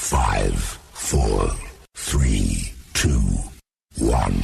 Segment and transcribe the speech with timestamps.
[0.00, 0.54] Five,
[0.92, 1.50] four,
[1.94, 3.20] three, two,
[3.98, 4.42] one.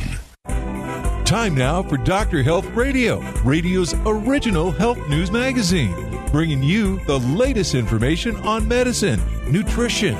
[1.24, 2.44] Time now for Dr.
[2.44, 9.20] Health Radio, radio's original health news magazine, bringing you the latest information on medicine,
[9.50, 10.14] nutrition,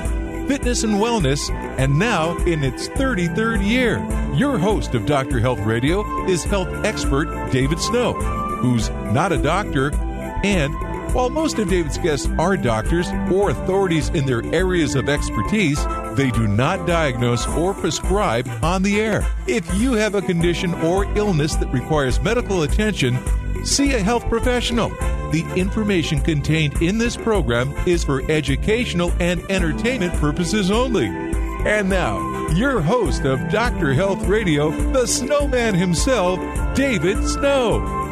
[0.49, 1.49] fitness, and wellness.
[1.79, 3.99] And now, in its 33rd year,
[4.35, 5.39] your host of Dr.
[5.39, 9.95] Health Radio is health expert David Snow, who's not a doctor
[10.43, 10.75] and
[11.17, 15.83] while most of David's guests are doctors or authorities in their areas of expertise,
[16.15, 19.27] they do not diagnose or prescribe on the air.
[19.47, 23.19] If you have a condition or illness that requires medical attention,
[23.65, 24.91] see a health professional.
[25.31, 31.07] The information contained in this program is for educational and entertainment purposes only.
[31.07, 33.95] And now, your host of Dr.
[33.95, 36.39] Health Radio, the snowman himself,
[36.75, 38.05] David Snow.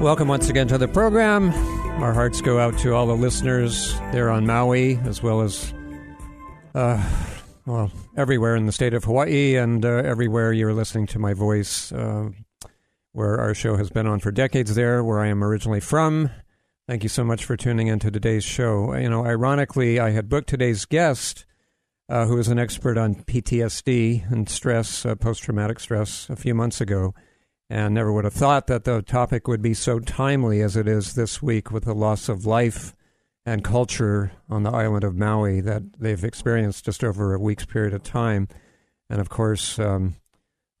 [0.00, 1.79] Welcome once again to the program.
[2.00, 5.74] Our hearts go out to all the listeners there on Maui, as well as,
[6.74, 6.98] uh,
[7.66, 11.92] well, everywhere in the state of Hawaii and uh, everywhere you're listening to my voice,
[11.92, 12.30] uh,
[13.12, 16.30] where our show has been on for decades there, where I am originally from.
[16.88, 18.96] Thank you so much for tuning into today's show.
[18.96, 21.44] You know, ironically, I had booked today's guest,
[22.08, 26.54] uh, who is an expert on PTSD and stress, uh, post traumatic stress, a few
[26.54, 27.12] months ago
[27.70, 31.14] and never would have thought that the topic would be so timely as it is
[31.14, 32.96] this week with the loss of life
[33.46, 37.94] and culture on the island of Maui that they've experienced just over a week's period
[37.94, 38.48] of time.
[39.08, 40.16] And of course, um,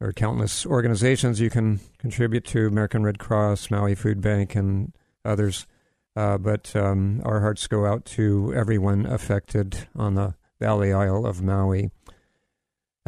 [0.00, 4.92] there are countless organizations you can contribute to American Red Cross, Maui Food Bank, and
[5.24, 5.68] others.
[6.16, 11.40] Uh, but um, our hearts go out to everyone affected on the Valley Isle of
[11.40, 11.92] Maui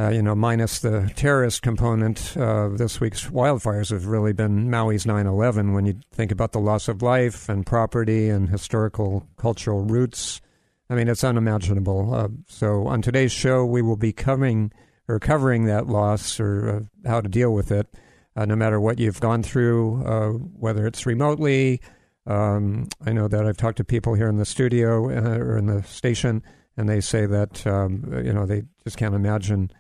[0.02, 5.06] uh, you know, minus the terrorist component, uh, this week's wildfires have really been Maui's
[5.06, 9.84] 9 11 when you think about the loss of life and property and historical cultural
[9.84, 10.41] roots.
[10.91, 12.14] I mean, it's unimaginable.
[12.14, 14.72] Uh, so, on today's show, we will be covering
[15.06, 17.86] or covering that loss or uh, how to deal with it,
[18.34, 21.80] uh, no matter what you've gone through, uh, whether it's remotely.
[22.26, 25.82] Um, I know that I've talked to people here in the studio or in the
[25.84, 26.42] station,
[26.76, 29.70] and they say that um, you know they just can't imagine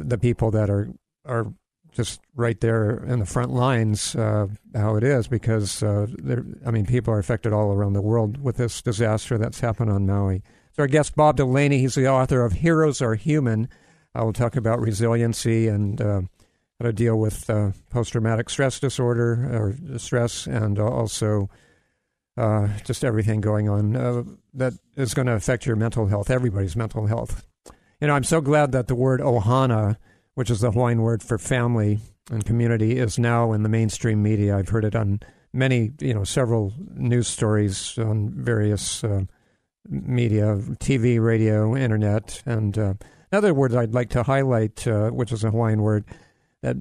[0.00, 0.88] the people that are
[1.24, 1.52] are
[1.92, 6.06] just right there in the front lines uh, how it is because uh,
[6.66, 10.06] I mean people are affected all around the world with this disaster that's happened on
[10.06, 10.42] Maui.
[10.72, 13.68] So our guest Bob Delaney, he's the author of Heroes Are Human.
[14.14, 16.22] I will talk about resiliency and uh,
[16.80, 21.50] how to deal with uh, post-traumatic stress disorder or stress, and also
[22.36, 24.22] uh, just everything going on uh,
[24.54, 27.46] that is going to affect your mental health, everybody's mental health.
[28.02, 29.96] You know, I'm so glad that the word ohana,
[30.34, 32.00] which is the Hawaiian word for family
[32.32, 34.58] and community, is now in the mainstream media.
[34.58, 35.20] I've heard it on
[35.52, 39.22] many, you know, several news stories on various uh,
[39.88, 42.42] media, TV, radio, internet.
[42.44, 42.94] And uh,
[43.30, 46.04] another word I'd like to highlight, uh, which is a Hawaiian word
[46.60, 46.78] that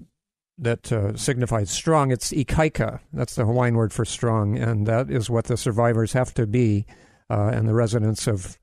[0.57, 2.09] that uh, signifies strong.
[2.09, 2.99] It's ikaika.
[3.13, 6.87] That's the Hawaiian word for strong, and that is what the survivors have to be,
[7.29, 8.57] uh, and the residents of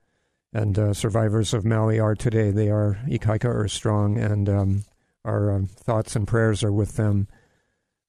[0.53, 2.51] and uh, survivors of Maui are today.
[2.51, 4.85] They are ikaika or strong, and um,
[5.25, 7.29] our um, thoughts and prayers are with them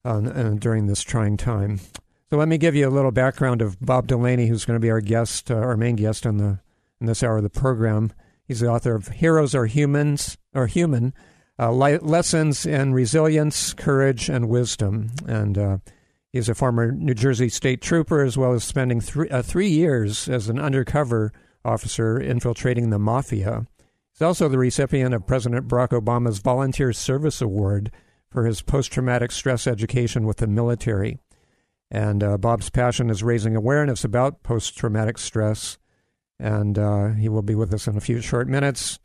[0.04, 1.80] uh, during this trying time.
[2.30, 4.90] So let me give you a little background of Bob Delaney, who's going to be
[4.90, 6.60] our guest, uh, our main guest on the
[7.00, 8.12] in this hour of the program.
[8.46, 11.12] He's the author of "Heroes Are Humans," or "Human."
[11.58, 15.10] Uh, lessons in resilience, courage, and wisdom.
[15.26, 15.78] And uh,
[16.32, 20.48] he's a former New Jersey state trooper, as well as spending uh, three years as
[20.48, 21.32] an undercover
[21.64, 23.66] officer infiltrating the mafia.
[24.12, 27.90] He's also the recipient of President Barack Obama's Volunteer Service Award
[28.30, 31.18] for his post traumatic stress education with the military.
[31.90, 35.78] And uh, Bob's passion is raising awareness about post traumatic stress.
[36.38, 38.98] And uh, he will be with us in a few short minutes.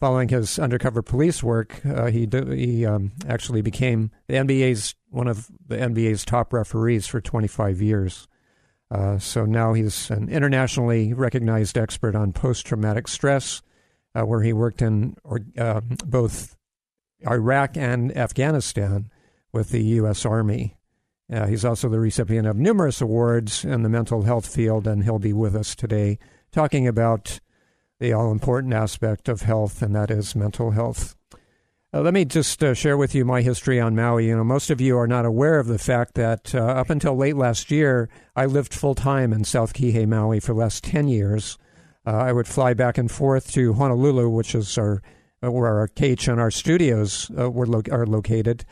[0.00, 5.26] Following his undercover police work, uh, he do, he um, actually became the NBA's one
[5.26, 8.28] of the NBA's top referees for 25 years.
[8.90, 13.62] Uh, so now he's an internationally recognized expert on post traumatic stress,
[14.14, 16.56] uh, where he worked in or, uh, both
[17.26, 19.10] Iraq and Afghanistan
[19.52, 20.24] with the U.S.
[20.24, 20.76] Army.
[21.30, 25.18] Uh, he's also the recipient of numerous awards in the mental health field, and he'll
[25.18, 26.18] be with us today
[26.52, 27.40] talking about
[28.00, 31.17] the all important aspect of health, and that is mental health.
[31.92, 34.26] Uh, let me just uh, share with you my history on Maui.
[34.26, 37.16] You know, most of you are not aware of the fact that uh, up until
[37.16, 41.08] late last year, I lived full time in South Kihei, Maui for the last 10
[41.08, 41.56] years.
[42.06, 45.02] Uh, I would fly back and forth to Honolulu, which is our
[45.42, 48.66] uh, where our cage and our studios uh, were lo- are located,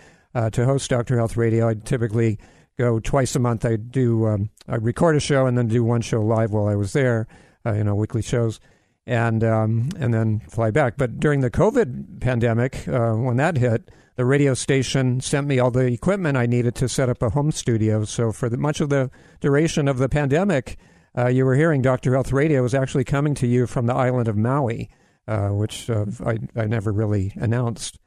[0.52, 1.16] to host Dr.
[1.16, 1.69] Health Radio.
[1.69, 2.38] I'd typically
[2.76, 3.64] go twice a month.
[3.64, 6.74] I'd do um, I record a show and then do one show live while I
[6.74, 7.26] was there,
[7.64, 8.60] you know, weekly shows
[9.06, 10.97] and um, and then fly back.
[10.97, 15.70] But during the COVID pandemic, uh, when that hit, the radio station sent me all
[15.70, 18.05] the equipment I needed to set up a home studio.
[18.05, 19.11] So for the, much of the
[19.41, 20.79] duration of the pandemic,
[21.17, 22.14] uh, you were hearing Dr.
[22.14, 24.91] Health Radio was actually coming to you from the island of Maui,
[25.29, 27.99] uh, which uh, I, I never really announced.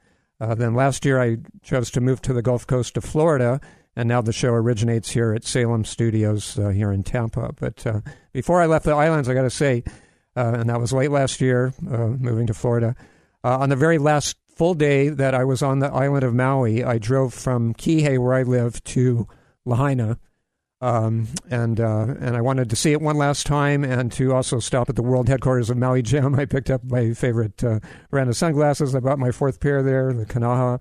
[0.41, 3.61] Uh, then last year, I chose to move to the Gulf Coast of Florida.
[3.95, 7.51] And now the show originates here at Salem Studios uh, here in Tampa.
[7.59, 7.85] But
[8.31, 9.83] before I left the islands, I got to say,
[10.35, 12.95] uh, and that was late last year, uh, moving to Florida.
[13.43, 16.83] Uh, on the very last full day that I was on the island of Maui,
[16.83, 19.27] I drove from Kihei, where I live, to
[19.65, 20.19] Lahaina.
[20.81, 24.59] Um, and uh, and I wanted to see it one last time, and to also
[24.59, 26.35] stop at the world headquarters of Maui Jim.
[26.39, 27.57] I picked up my favorite
[28.09, 28.95] brand of sunglasses.
[28.95, 30.79] I bought my fourth pair there, the Kanaha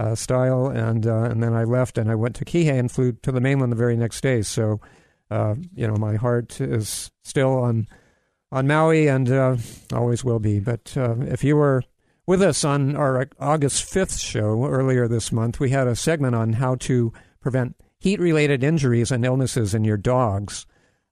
[0.00, 3.12] uh, style, and uh, and then I left and I went to Kihei and flew
[3.22, 4.42] to the mainland the very next day.
[4.42, 4.80] So,
[5.30, 7.86] uh, you know, my heart is still on
[8.52, 9.56] on Maui and uh,
[9.92, 10.60] always will be.
[10.60, 11.82] But uh, if you were
[12.26, 16.54] with us on our August 5th show earlier this month, we had a segment on
[16.54, 20.66] how to prevent heat related injuries and illnesses in your dogs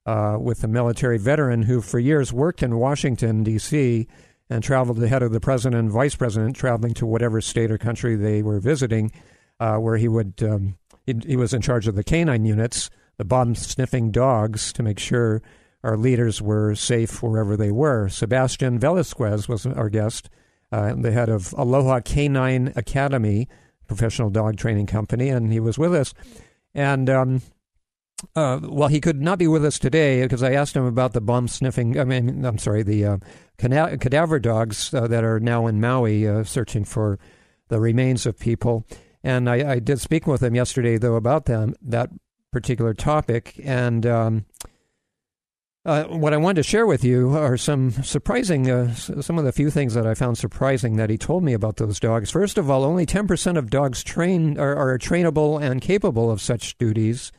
[0.07, 4.07] uh, with a military veteran who, for years, worked in Washington, D.C.
[4.49, 8.17] and traveled ahead of the president and vice president, traveling to whatever state or country
[8.17, 9.13] they were visiting,
[9.61, 10.43] uh, where he would.
[10.43, 14.83] Um, he, he was in charge of the canine units, the bomb sniffing dogs, to
[14.83, 15.43] make sure
[15.83, 18.09] our leaders were safe wherever they were.
[18.09, 20.29] Sebastian Velasquez was our guest,
[20.73, 23.49] uh, the head of Aloha Canine Academy,
[23.87, 26.13] professional dog training company, and he was with us.
[26.75, 27.43] And um,
[28.35, 31.21] uh, well, he could not be with us today because I asked him about the
[31.21, 31.99] bomb sniffing.
[31.99, 33.17] I mean, I'm sorry, the uh,
[33.59, 37.19] cadaver dogs uh, that are now in Maui uh, searching for
[37.69, 38.85] the remains of people.
[39.23, 42.11] And I, I, did speak with him yesterday, though, about them that
[42.51, 43.61] particular topic.
[43.63, 44.47] And um,
[45.89, 49.53] uh, what I wanted to share with you are some surprising, uh, some of the
[49.53, 52.31] few things that I found surprising that he told me about those dogs.
[52.31, 56.77] First of all, only 10% of dogs train are, are trainable and capable of such
[56.77, 57.33] duties.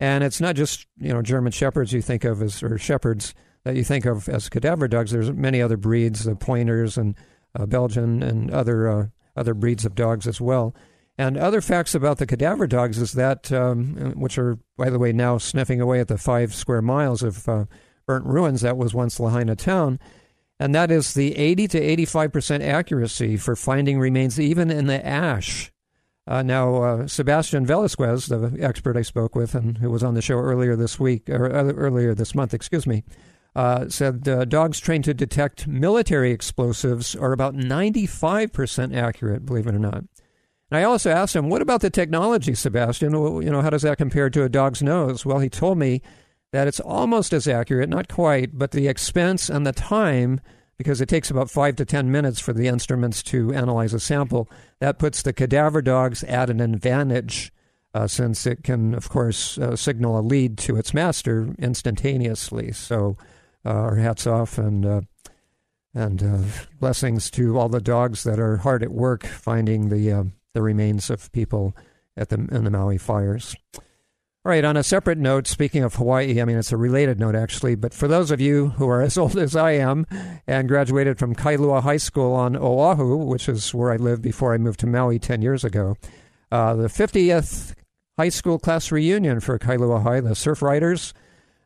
[0.00, 3.34] And it's not just, you know, German Shepherds you think of as, or Shepherds
[3.64, 5.10] that you think of as cadaver dogs.
[5.10, 7.14] There's many other breeds, the Pointers and
[7.58, 10.74] uh, Belgian and other, uh, other breeds of dogs as well.
[11.16, 15.12] And other facts about the cadaver dogs is that, um, which are, by the way,
[15.12, 17.64] now sniffing away at the five square miles of uh,
[18.06, 19.98] burnt ruins that was once Lahaina town.
[20.60, 25.72] And that is the 80 to 85% accuracy for finding remains even in the ash.
[26.26, 30.22] Uh, now, uh, Sebastian Velasquez, the expert I spoke with and who was on the
[30.22, 33.04] show earlier this week, or earlier this month, excuse me,
[33.54, 39.74] uh, said uh, dogs trained to detect military explosives are about 95% accurate, believe it
[39.74, 40.04] or not.
[40.70, 43.20] And I also asked him, what about the technology, Sebastian?
[43.20, 45.26] Well, you know, how does that compare to a dog's nose?
[45.26, 46.00] Well, he told me
[46.54, 50.40] that it's almost as accurate, not quite, but the expense and the time,
[50.78, 54.48] because it takes about five to 10 minutes for the instruments to analyze a sample,
[54.78, 57.52] that puts the cadaver dogs at an advantage.
[57.92, 62.70] Uh, since it can, of course, uh, signal a lead to its master instantaneously.
[62.70, 63.16] So,
[63.64, 65.00] uh, our hats off and uh,
[65.92, 66.38] and uh,
[66.78, 71.10] blessings to all the dogs that are hard at work finding the uh, the remains
[71.10, 71.76] of people
[72.16, 73.56] at the in the Maui fires.
[74.46, 77.34] All right, on a separate note, speaking of Hawaii, I mean, it's a related note
[77.34, 80.06] actually, but for those of you who are as old as I am
[80.46, 84.58] and graduated from Kailua High School on Oahu, which is where I lived before I
[84.58, 85.96] moved to Maui 10 years ago,
[86.52, 87.74] uh, the 50th
[88.18, 91.14] high school class reunion for Kailua High, the Surf Riders,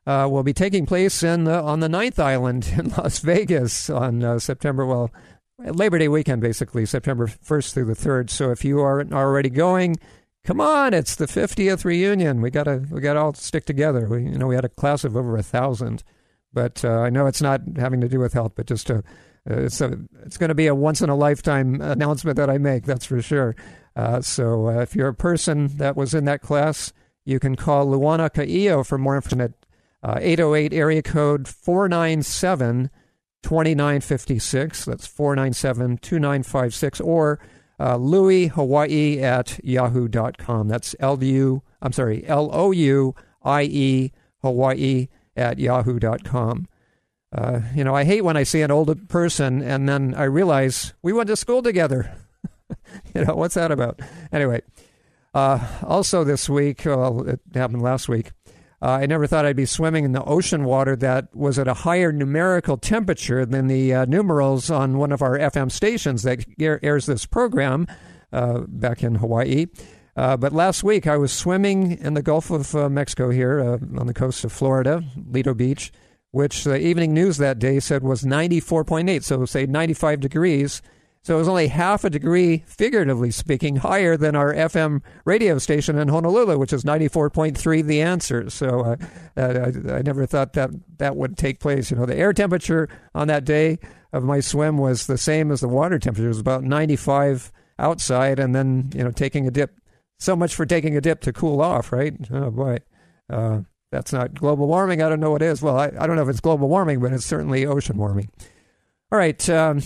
[0.06, 4.22] uh, will be taking place in the, on the Ninth Island in Las Vegas on
[4.22, 5.10] uh, September, well,
[5.58, 8.30] Labor Day weekend, basically, September 1st through the 3rd.
[8.30, 9.96] So if you aren't already going,
[10.48, 12.40] come on, it's the 50th reunion.
[12.40, 14.08] We gotta we gotta all stick together.
[14.08, 16.02] We you know we had a class of over a thousand,
[16.54, 19.02] but uh, I know it's not having to do with health, but just a, uh,
[19.46, 22.84] it's a, it's going to be a once in a lifetime announcement that I make.
[22.84, 23.56] That's for sure.
[23.94, 26.94] Uh, so uh, if you're a person that was in that class,
[27.26, 29.52] you can call Luana Kaio for more information
[30.02, 32.88] at 808 uh, area code 497
[33.42, 34.86] 2956.
[34.86, 37.38] That's 497 2956 or
[37.80, 40.68] uh, Louie Hawaii at yahoo.com.
[40.68, 46.66] That's L U, I'm sorry, L O U I E Hawaii at yahoo.com.
[47.32, 50.94] uh, you know, I hate when I see an older person and then I realize
[51.02, 52.14] we went to school together.
[53.14, 54.00] you know, what's that about?
[54.32, 54.62] Anyway,
[55.34, 58.32] uh, also this week, well, it happened last week.
[58.80, 61.74] Uh, I never thought I'd be swimming in the ocean water that was at a
[61.74, 67.06] higher numerical temperature than the uh, numerals on one of our FM stations that airs
[67.06, 67.88] this program
[68.32, 69.66] uh, back in Hawaii.
[70.16, 74.00] Uh, but last week I was swimming in the Gulf of uh, Mexico here uh,
[74.00, 75.92] on the coast of Florida, Lido Beach,
[76.30, 80.82] which the evening news that day said was 94.8, so say 95 degrees.
[81.22, 85.98] So it was only half a degree, figuratively speaking, higher than our FM radio station
[85.98, 88.48] in Honolulu, which is 94.3, the answer.
[88.48, 88.96] So uh,
[89.36, 91.90] I, I, never thought that that would take place.
[91.90, 93.78] You know, the air temperature on that day
[94.12, 96.26] of my swim was the same as the water temperature.
[96.26, 99.76] It was about 95 outside, and then, you know, taking a dip.
[100.18, 102.14] So much for taking a dip to cool off, right?
[102.32, 102.78] Oh, boy.
[103.30, 103.60] Uh,
[103.90, 105.02] that's not global warming.
[105.02, 105.62] I don't know what is.
[105.62, 108.28] Well, I, I don't know if it's global warming, but it's certainly ocean warming.
[109.10, 109.48] All right.
[109.48, 109.80] Um,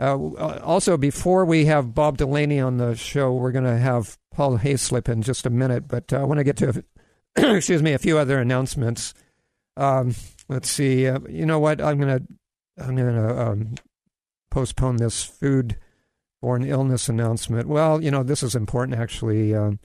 [0.00, 4.58] uh, also, before we have Bob Delaney on the show, we're going to have Paul
[4.58, 5.88] Hayslip in just a minute.
[5.88, 6.84] But uh, I want to get to,
[7.36, 9.14] excuse me, a few other announcements.
[9.76, 10.14] Um,
[10.48, 11.08] let's see.
[11.08, 11.80] Uh, you know what?
[11.80, 12.26] I'm going to
[12.80, 13.74] I'm going to um,
[14.50, 17.68] postpone this food-borne illness announcement.
[17.68, 19.54] Well, you know this is important actually.
[19.54, 19.78] Um,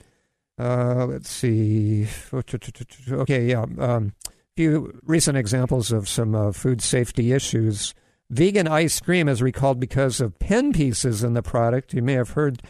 [0.58, 2.06] uh, let's see.
[2.32, 3.66] Okay, yeah.
[3.78, 4.12] Um,
[4.56, 7.94] few recent examples of some uh, food safety issues.
[8.30, 11.92] Vegan ice cream is recalled because of pen pieces in the product.
[11.92, 12.62] You may have heard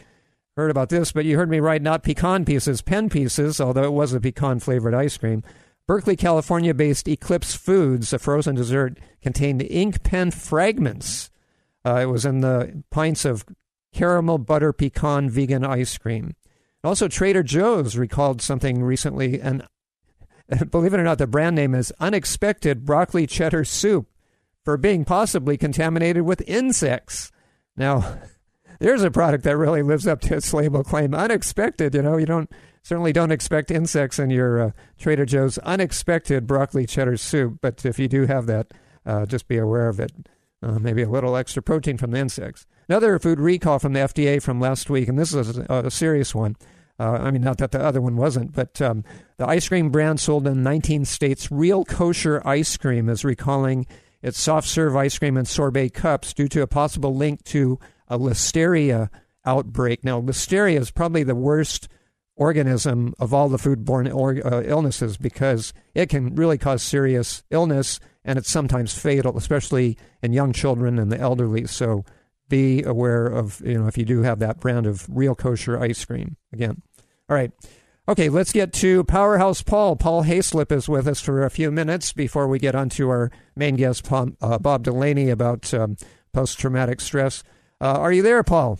[0.57, 3.93] heard about this, but you heard me right, not pecan pieces, pen pieces, although it
[3.93, 5.43] was a pecan flavored ice cream.
[5.87, 11.29] Berkeley, California based Eclipse Foods, a frozen dessert, contained ink pen fragments.
[11.85, 13.45] Uh, it was in the pints of
[13.93, 16.35] caramel butter pecan vegan ice cream.
[16.83, 19.63] Also, Trader Joe's recalled something recently, and
[20.71, 24.07] believe it or not, the brand name is Unexpected Broccoli Cheddar Soup
[24.65, 27.31] for being possibly contaminated with insects.
[27.77, 28.17] Now,
[28.79, 31.13] there's a product that really lives up to its label claim.
[31.13, 36.45] Unexpected, you know, you don't certainly don't expect insects in your uh, Trader Joe's unexpected
[36.45, 38.73] broccoli cheddar soup, but if you do have that,
[39.05, 40.11] uh, just be aware of it.
[40.61, 42.65] Uh, maybe a little extra protein from the insects.
[42.89, 46.33] Another food recall from the FDA from last week, and this is a, a serious
[46.33, 46.55] one.
[46.99, 49.03] Uh, I mean, not that the other one wasn't, but um,
[49.37, 53.85] the ice cream brand sold in 19 states, Real Kosher Ice Cream, is recalling
[54.25, 58.17] its soft serve ice cream and sorbet cups due to a possible link to a
[58.17, 59.09] listeria
[59.45, 60.03] outbreak.
[60.03, 61.87] Now, listeria is probably the worst
[62.35, 67.99] organism of all the foodborne or, uh, illnesses because it can really cause serious illness
[68.23, 71.67] and it's sometimes fatal, especially in young children and the elderly.
[71.67, 72.03] So
[72.49, 76.03] be aware of, you know, if you do have that brand of real kosher ice
[76.03, 76.35] cream.
[76.51, 76.81] Again.
[77.29, 77.51] All right.
[78.07, 79.95] Okay, let's get to Powerhouse Paul.
[79.95, 83.31] Paul Hayslip is with us for a few minutes before we get on to our
[83.55, 85.97] main guest, uh, Bob Delaney, about um,
[86.31, 87.41] post traumatic stress.
[87.81, 88.77] Uh, are you there, Paul?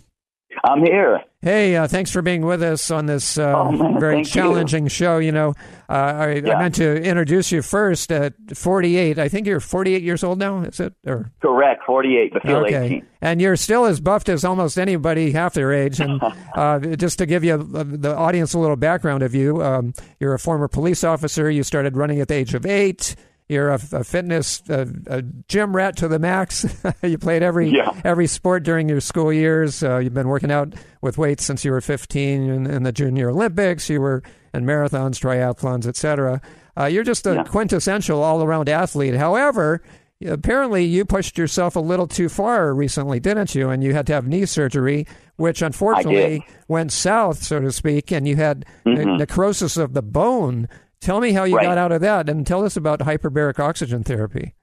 [0.63, 1.21] I'm here.
[1.45, 4.89] Hey, uh, thanks for being with us on this uh, oh, very challenging you.
[4.89, 5.19] show.
[5.19, 5.49] You know,
[5.87, 6.55] uh, I, yeah.
[6.55, 9.19] I, meant to introduce you first at 48.
[9.19, 10.95] I think you're 48 years old now, is it?
[11.05, 12.85] Or correct, 48, but feel okay.
[12.85, 13.07] 18.
[13.21, 15.99] And you're still as buffed as almost anybody half their age.
[15.99, 16.19] And
[16.55, 20.33] uh, just to give you uh, the audience a little background of you, um, you're
[20.33, 21.47] a former police officer.
[21.51, 23.15] You started running at the age of eight.
[23.47, 26.65] You're a, a fitness a, a, gym rat to the max.
[27.03, 27.91] you played every yeah.
[28.03, 29.83] every sport during your school years.
[29.83, 33.29] Uh, you've been working out with weights since you were 15 in, in the Junior
[33.29, 33.87] Olympics.
[33.87, 34.23] You were
[34.53, 36.41] in marathons, triathlons, etc.
[36.77, 37.43] Uh, you're just a yeah.
[37.43, 39.15] quintessential all around athlete.
[39.15, 39.83] However,
[40.25, 43.69] apparently you pushed yourself a little too far recently, didn't you?
[43.69, 48.27] And you had to have knee surgery, which unfortunately went south, so to speak, and
[48.27, 49.17] you had mm-hmm.
[49.17, 50.67] necrosis of the bone.
[51.05, 51.65] Tell me how you right.
[51.65, 54.55] got out of that, and tell us about hyperbaric oxygen therapy.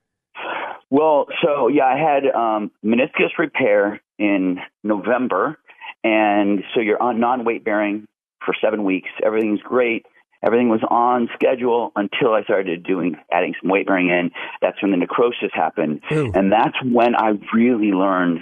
[0.91, 5.57] Well, so yeah, I had um, meniscus repair in November,
[6.03, 8.09] and so you're on non-weight bearing
[8.45, 9.09] for seven weeks.
[9.25, 10.05] Everything's great.
[10.45, 14.33] Everything was on schedule until I started doing adding some weight bearing in.
[14.61, 16.33] That's when the necrosis happened, Ooh.
[16.35, 18.41] and that's when I really learned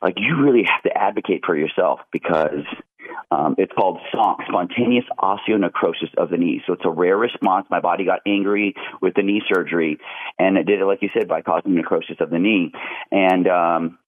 [0.00, 2.64] like you really have to advocate for yourself because
[3.30, 6.62] um, it's called SONC, spontaneous osteonecrosis of the knee.
[6.66, 7.66] So it's a rare response.
[7.70, 9.98] My body got angry with the knee surgery,
[10.38, 12.72] and it did it, like you said, by causing necrosis of the knee.
[13.10, 13.98] And um,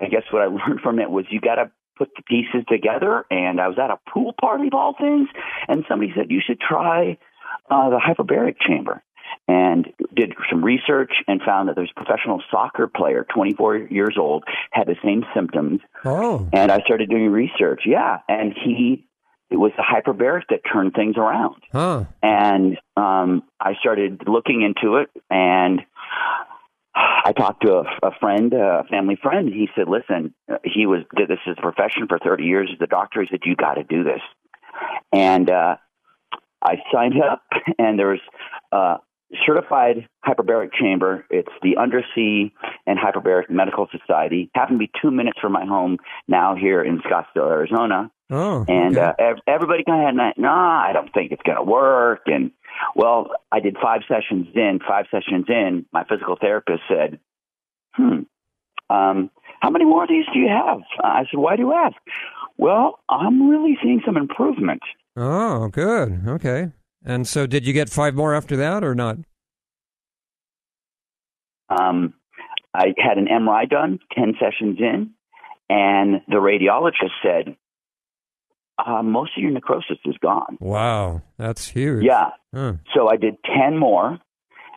[0.00, 3.24] I guess what I learned from it was you got to put the pieces together.
[3.30, 5.28] And I was at a pool party of all things,
[5.68, 7.18] and somebody said you should try
[7.70, 9.02] uh, the hyperbaric chamber
[9.48, 14.44] and did some research and found that there's a professional soccer player, 24 years old,
[14.72, 15.80] had the same symptoms.
[16.04, 16.48] Oh.
[16.52, 17.82] And I started doing research.
[17.86, 18.18] Yeah.
[18.28, 19.06] And he,
[19.50, 21.62] it was the hyperbaric that turned things around.
[21.72, 22.04] Huh.
[22.22, 25.82] And um, I started looking into it and
[26.94, 30.34] I talked to a, a friend, a family friend, and he said, "Listen,
[30.64, 33.22] he was did this as a profession for 30 years as a doctor.
[33.22, 34.20] He said you got to do this."
[35.12, 35.76] And uh,
[36.62, 37.42] I signed up,
[37.78, 38.20] and there was
[38.72, 38.96] uh,
[39.46, 41.24] certified hyperbaric chamber.
[41.30, 42.52] It's the Undersea
[42.86, 44.50] and Hyperbaric Medical Society.
[44.54, 48.10] Happened to be two minutes from my home now here in Scottsdale, Arizona.
[48.32, 49.06] Oh, And okay.
[49.06, 52.22] uh, ev- everybody kind of had, nah, I don't think it's going to work.
[52.26, 52.52] And
[52.94, 54.78] well, I did five sessions in.
[54.86, 57.18] Five sessions in, my physical therapist said,
[57.94, 58.20] "Hmm,
[58.88, 61.96] um, how many more of these do you have?" I said, "Why do you ask?"
[62.56, 64.82] Well, I'm really seeing some improvement.
[65.16, 66.22] oh, good.
[66.26, 66.70] Okay.
[67.04, 69.18] And so, did you get five more after that, or not?
[71.68, 72.14] Um,
[72.74, 75.10] I had an MRI done, 10 sessions in,
[75.68, 77.56] and the radiologist said,
[78.84, 80.56] uh, most of your necrosis is gone.
[80.60, 82.04] Wow, that's huge.
[82.04, 82.30] Yeah.
[82.54, 82.74] Huh.
[82.94, 84.18] So I did 10 more,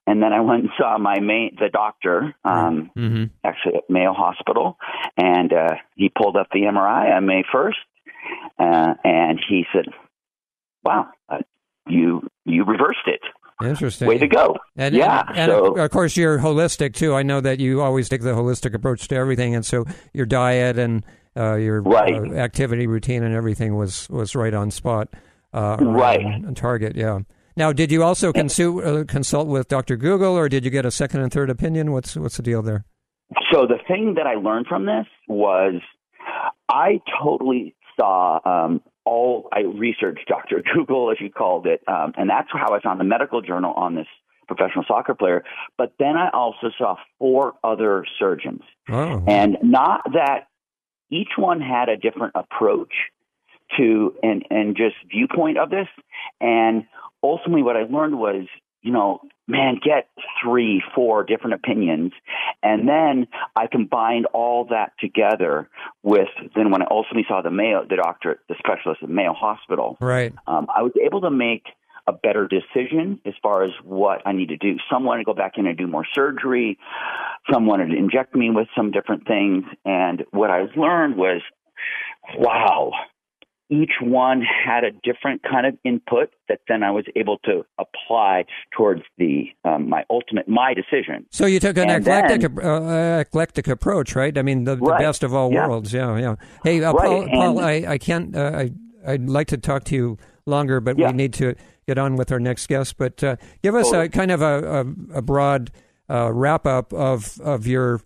[0.05, 4.13] and then I went and saw my main, the doctor, um, hmm actually at Mayo
[4.13, 4.77] Hospital,
[5.17, 7.71] and uh, he pulled up the MRI on May 1st,
[8.59, 9.85] uh, and he said,
[10.83, 11.07] wow,
[11.87, 13.21] you, you reversed it.
[13.63, 14.07] Interesting.
[14.07, 14.57] Way to go.
[14.75, 15.23] And, yeah.
[15.29, 17.13] and, and so, of course, you're holistic too.
[17.13, 20.77] I know that you always take the holistic approach to everything, and so your diet
[20.77, 21.05] and
[21.37, 22.13] uh, your Right.
[22.15, 25.09] uh, activity routine and everything was was right on spot,
[25.53, 26.25] uh, Right.
[26.25, 26.95] on- target.
[26.95, 27.19] Yeah.
[27.55, 29.95] Now, did you also consult uh, consult with Dr.
[29.97, 31.91] Google, or did you get a second and third opinion?
[31.91, 32.85] What's what's the deal there?
[33.51, 35.75] so the thing that I learned from this was
[36.69, 40.63] I totally saw um, all I researched Dr.
[40.74, 43.95] Google, as you called it, um, and that's how I found the medical journal on
[43.95, 44.07] this
[44.48, 45.43] professional soccer player.
[45.77, 50.48] But then I also saw four other surgeons, Oh, and not that
[51.10, 52.93] each one had a different approach
[53.77, 55.88] to and and just viewpoint of this.
[56.41, 56.86] And
[57.22, 58.45] ultimately, what I learned was,
[58.81, 60.09] you know, man, get
[60.41, 62.13] three, four different opinions,
[62.62, 65.69] and then I combined all that together
[66.01, 66.29] with.
[66.55, 70.34] Then when I ultimately saw the Mayo, the doctor, the specialist at Mayo Hospital, right.
[70.47, 71.63] um, I was able to make
[72.08, 74.75] a better decision as far as what I need to do.
[74.91, 76.77] Some wanted to go back in and do more surgery.
[77.51, 79.63] Some wanted to inject me with some different things.
[79.86, 81.41] And what I learned was,
[82.38, 82.91] wow,
[83.79, 88.45] each one had a different kind of input that then I was able to apply
[88.77, 91.25] towards the um, my ultimate my decision.
[91.31, 94.38] So you took an And eclectic, then- uh, eclectic approach, right?
[94.38, 94.99] I mean, the, the Right.
[94.99, 95.67] best of all Yeah.
[95.67, 95.91] worlds.
[95.93, 96.36] Yeah, yeah.
[96.63, 98.36] Hey, uh, Right, Paul, Paul, I, I can't.
[98.36, 98.71] Uh, I
[99.05, 101.07] I'd like to talk to you longer, but Yeah.
[101.12, 101.55] we need to
[101.88, 102.97] get on with our next guest.
[102.97, 105.71] But uh, give us a kind of a, a, a broad
[106.09, 107.99] uh, wrap up of of your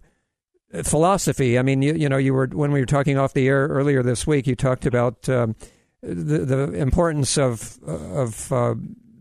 [0.83, 1.57] philosophy.
[1.57, 4.03] I mean, you, you know, you were when we were talking off the air earlier
[4.03, 4.47] this week.
[4.47, 5.55] You talked about um,
[6.01, 8.75] the the importance of of uh,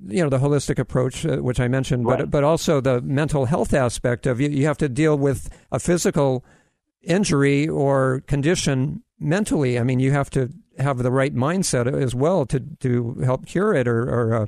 [0.08, 2.30] you know the holistic approach, uh, which I mentioned, but Right.
[2.30, 4.48] but also the mental health aspect of you.
[4.48, 6.44] You have to deal with a physical
[7.02, 9.78] injury or condition mentally.
[9.78, 13.74] I mean, you have to have the right mindset as well to to help cure
[13.74, 14.46] it or, or uh,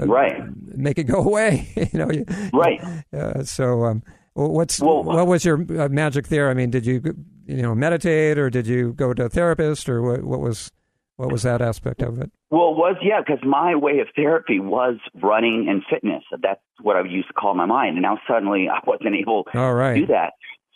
[0.00, 0.42] uh, Right.
[0.76, 1.68] make it go away.
[1.92, 2.10] you know,
[2.52, 2.80] Right.
[3.12, 4.02] uh, so, um,
[4.46, 6.48] what's Well, what was your uh, magic there?
[6.48, 7.02] I mean, did you
[7.46, 10.70] you know meditate or did you go to a therapist or what, what was
[11.16, 12.30] what was that aspect of it?
[12.50, 16.22] Well, it was yeah, because my way of therapy was running and fitness.
[16.40, 19.74] That's what I used to call my mind, and now suddenly I wasn't able All
[19.74, 19.94] right.
[19.94, 20.34] to do that.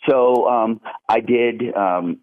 [0.09, 2.19] So um, I did um,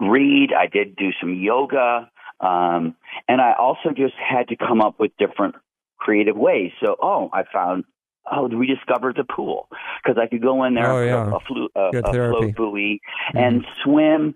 [0.00, 0.48] read.
[0.58, 2.96] I did do some yoga, um,
[3.28, 5.54] and I also just had to come up with different
[5.98, 6.72] creative ways.
[6.82, 7.84] So oh, I found.
[8.30, 9.68] Oh, we discovered the pool
[10.02, 11.30] because I could go in there, Oh, yeah.
[11.30, 12.08] a, a, flu, a, Good a.
[12.08, 12.30] Mm-hmm.
[12.30, 13.00] float buoy,
[13.34, 14.34] and swim.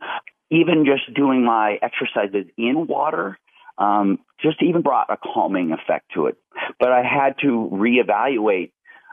[0.51, 3.37] Even just doing my exercises in water,
[3.79, 6.37] um, just even brought a calming effect to it.
[6.79, 8.70] But I had to reevaluate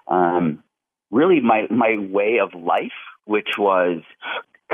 [0.07, 0.63] um,
[1.11, 2.91] really my my way of life,
[3.25, 4.01] which was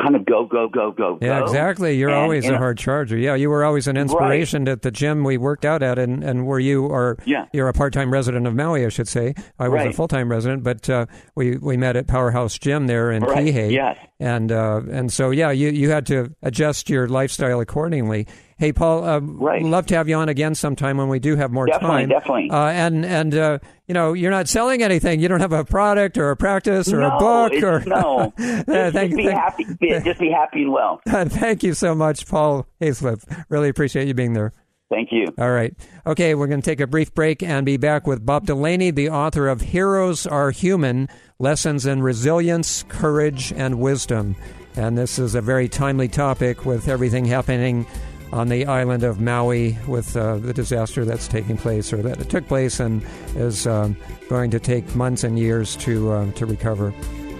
[0.02, 1.46] kind of go go go go Yeah, go.
[1.46, 1.98] exactly.
[1.98, 3.18] You're And, always you a hard charger.
[3.18, 6.46] Yeah, you were always an inspiration at the gym we worked out at, and, and
[6.46, 7.18] were you are.
[7.26, 7.46] Yeah.
[7.54, 9.34] you're a part time resident of Maui, I should say.
[9.60, 13.12] I was a full time resident, but uh, we we met at Powerhouse Gym there
[13.12, 13.72] in Right, Kihei.
[13.72, 13.98] yes.
[14.20, 18.28] and uh, and so yeah, you you had to adjust your lifestyle accordingly.
[18.60, 19.64] Hey, Paul, uh, Right.
[19.64, 22.10] love to have you on again sometime when we do have more Definitely, time.
[22.10, 22.50] definitely.
[22.52, 25.22] Uh, and and uh, you know, you're not selling anything.
[25.22, 28.34] You don't have a product or a practice or no, a book or no.
[28.38, 29.66] Uh, Just, thank- just be thank- happy.
[30.04, 31.02] Just be happy and well.
[31.08, 33.24] Thank you so much, Paul Hayslip.
[33.50, 34.52] Really appreciate you being there.
[34.90, 35.26] Thank you.
[35.38, 35.74] All right.
[36.08, 39.10] Okay, we're going to take a brief break and be back with Bob Delaney, the
[39.10, 44.36] author of Heroes Are Human Lessons in Resilience, Courage, and Wisdom.
[44.76, 47.86] And this is a very timely topic with everything happening
[48.32, 52.48] on the island of Maui with uh, the disaster that's taking place or that took
[52.48, 53.04] place and
[53.36, 53.96] is um,
[54.30, 56.94] going to take months and years to, uh, to recover.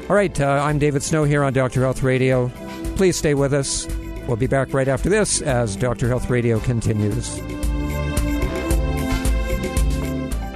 [0.10, 1.82] All right, uh, I'm David Snow here on Dr.
[1.82, 2.50] Health Radio.
[2.96, 3.88] Please stay with us.
[4.28, 6.08] We'll be back right after this as Dr.
[6.08, 7.40] Health Radio continues.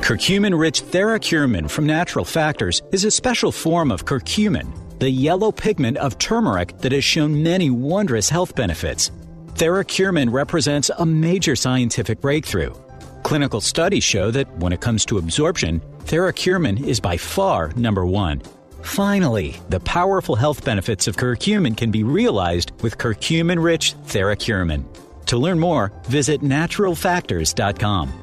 [0.04, 4.68] Curcumin rich TheraCurmin from Natural Factors is a special form of curcumin,
[5.00, 9.12] the yellow pigment of turmeric that has shown many wondrous health benefits.
[9.56, 12.74] TheraCurmin represents a major scientific breakthrough.
[13.22, 18.42] Clinical studies show that when it comes to absorption, TheraCurmin is by far number one.
[18.82, 24.84] Finally, the powerful health benefits of curcumin can be realized with curcumin rich TheraCurmin.
[25.28, 28.23] To learn more, visit naturalfactors.com.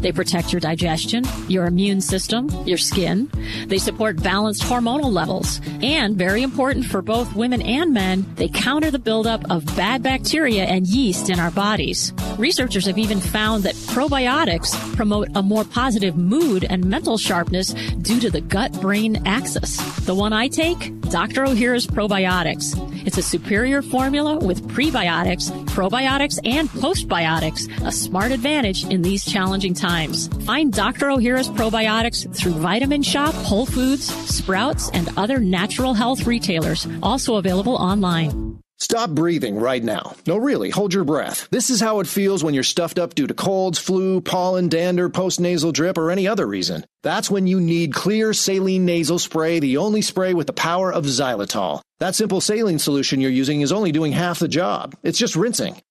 [0.00, 3.30] They protect your digestion, your immune system, your skin.
[3.66, 5.60] They support balanced hormonal levels.
[5.82, 10.64] And very important for both women and men, they counter the buildup of bad bacteria
[10.64, 12.12] and yeast in our bodies.
[12.38, 18.20] Researchers have even found that probiotics promote a more positive mood and mental sharpness due
[18.20, 19.76] to the gut brain axis.
[20.06, 20.78] The one I take,
[21.10, 21.44] Dr.
[21.44, 22.74] Ohhira's Probiotics.
[23.06, 29.74] It's a superior formula with prebiotics, probiotics, and postbiotics, a smart advantage in these challenging
[29.74, 29.89] times.
[29.90, 31.06] Find Dr.
[31.06, 37.74] Ohhira's probiotics through Vitamin Shoppe, Whole Foods, Sprouts, and other natural health retailers, also available
[37.74, 38.62] online.
[38.78, 40.14] Stop breathing right now.
[40.28, 41.48] No, really, hold your breath.
[41.50, 45.10] This is how it feels when you're stuffed up due to colds, flu, pollen, dander,
[45.10, 46.86] postnasal drip, or any other reason.
[47.02, 51.04] That's when you need Xlear saline nasal spray, the only spray with the power of
[51.04, 51.80] xylitol.
[51.98, 54.94] That simple saline solution you're using is only doing half the job.
[55.02, 55.76] It's just rinsing.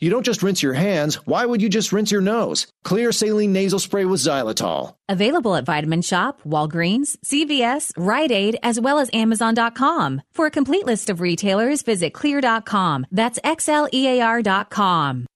[0.00, 1.16] You don't just rinse your hands.
[1.26, 2.68] Why would you just rinse your nose?
[2.84, 4.94] Xlear saline nasal spray with xylitol.
[5.08, 10.22] Available at Vitamin Shoppe, Walgreens, CVS, Rite Aid, as well as Amazon.com.
[10.32, 13.06] For a complete list of retailers, visit xlear.com.
[13.10, 15.26] That's X-L-E-A-R.com.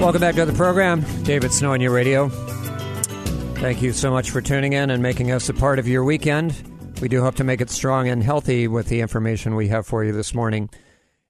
[0.00, 1.04] Welcome back to the program.
[1.24, 2.28] David Snow on your radio.
[3.56, 6.67] Thank you so much for tuning in and making us a part of your weekend.
[7.00, 10.02] We do hope to make it strong and healthy with the information we have for
[10.02, 10.68] you this morning.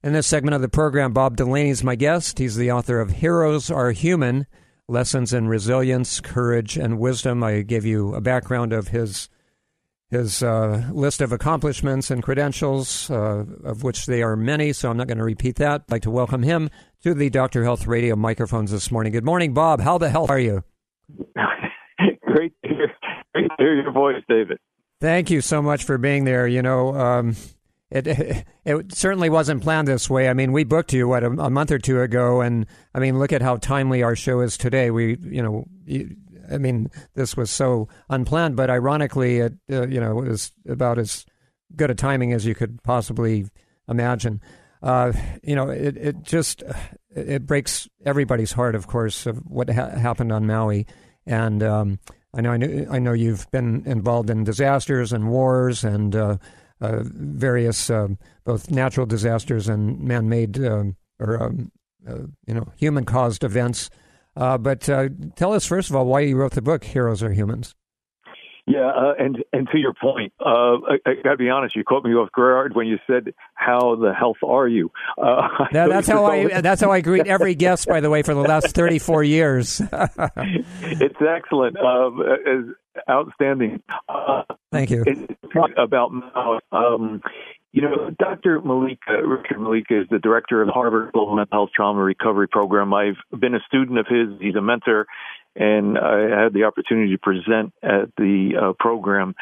[0.02, 2.38] In this segment of the program, Bob Delaney is my guest.
[2.38, 4.46] He's the author of Heroes Are Human
[4.88, 7.44] Lessons in Resilience, Courage, and Wisdom.
[7.44, 9.28] I gave you a background of his
[10.10, 14.96] his uh, list of accomplishments and credentials, uh, of which they are many, so I'm
[14.96, 15.82] not going to repeat that.
[15.82, 16.70] I'd like to welcome him
[17.02, 17.62] to the Dr.
[17.62, 19.12] Health Radio microphones this morning.
[19.12, 19.82] Good morning, Bob.
[19.82, 20.64] How the hell are you?
[22.22, 22.90] great to hear,
[23.34, 24.58] great to hear your voice, David.
[25.00, 26.46] Thank you so much for being there.
[26.46, 27.36] You know, um,
[27.90, 30.28] it, it, it certainly wasn't planned this way.
[30.28, 33.18] I mean, we booked you what a, a, month or two ago, and I mean,
[33.18, 34.90] look at how timely our show is today.
[34.90, 36.16] We, you know, you,
[36.50, 40.98] I mean, this was so unplanned, but ironically, it uh, you know it was about
[40.98, 41.26] as
[41.76, 43.46] good a timing as you could possibly
[43.88, 44.40] imagine.
[44.82, 46.62] Uh, you know, it it just
[47.14, 50.86] it breaks everybody's heart, of course, of what ha- happened on Maui,
[51.24, 51.62] and.
[51.62, 51.98] Um,
[52.34, 56.36] I know, I know, I know you've been involved in disasters and wars and uh,
[56.80, 58.08] uh, various uh,
[58.44, 61.72] both natural disasters and man-made um, or um,
[62.08, 63.90] uh, you know human-caused events.
[64.36, 67.74] Uh, but tell us first of all why you wrote the book "Heroes Are Humans."
[68.68, 71.74] Yeah, uh, and and to your point, uh, I, I got to be honest.
[71.74, 75.88] You caught me off guard when you said, "How the health are you?" Uh, now,
[75.88, 77.88] that's how I that's how I greet every guest.
[77.88, 79.80] By the way, for the last thirty four years.
[79.92, 82.74] it's excellent, um,
[83.08, 83.82] outstanding.
[84.08, 85.04] Uh, Thank you.
[85.76, 86.10] About
[86.72, 87.22] um,
[87.72, 88.60] you know, Dr.
[88.60, 92.94] Mollica, Richard Mollica is the director of the Harvard Global Mental Health Trauma Recovery Program.
[92.94, 94.40] I've been a student of his.
[94.40, 95.06] He's a mentor
[95.58, 99.34] and I had the opportunity to present at the uh, program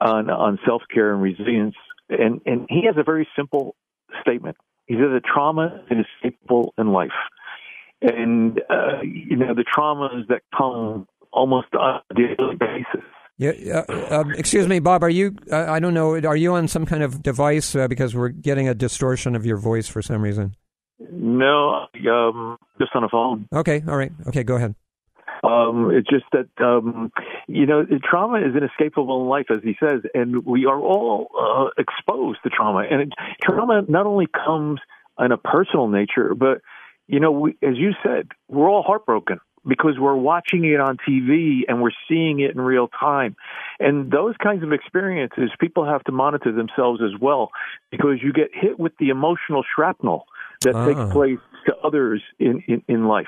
[0.00, 1.74] on on self care and resilience.
[2.08, 3.74] And and he has a very simple
[4.20, 4.56] statement.
[4.86, 7.10] He says that trauma is inescapable in life,
[8.00, 13.04] and uh, you know the traumas that come almost on a daily basis.
[13.38, 15.02] Yeah, uh, um, excuse me, Bob.
[15.02, 15.36] Are you?
[15.50, 16.14] Uh, I don't know.
[16.14, 19.58] Are you on some kind of device uh, because we're getting a distortion of your
[19.58, 20.56] voice for some reason?
[20.98, 23.46] No, um, just on a phone.
[23.52, 24.12] Okay, all right.
[24.28, 24.74] Okay, go ahead.
[25.44, 27.12] Um, it's just that um,
[27.46, 31.68] you know trauma is inescapable in life, as he says, and we are all uh,
[31.78, 32.84] exposed to trauma.
[32.90, 33.08] And it,
[33.42, 34.80] trauma not only comes
[35.18, 36.62] in a personal nature, but
[37.06, 41.60] you know, we, as you said, we're all heartbroken because we're watching it on TV
[41.68, 43.36] and we're seeing it in real time.
[43.80, 47.50] And those kinds of experiences, people have to monitor themselves as well
[47.90, 50.24] because you get hit with the emotional shrapnel
[50.62, 50.86] that Ah.
[50.86, 53.26] takes place to others in, in, in life.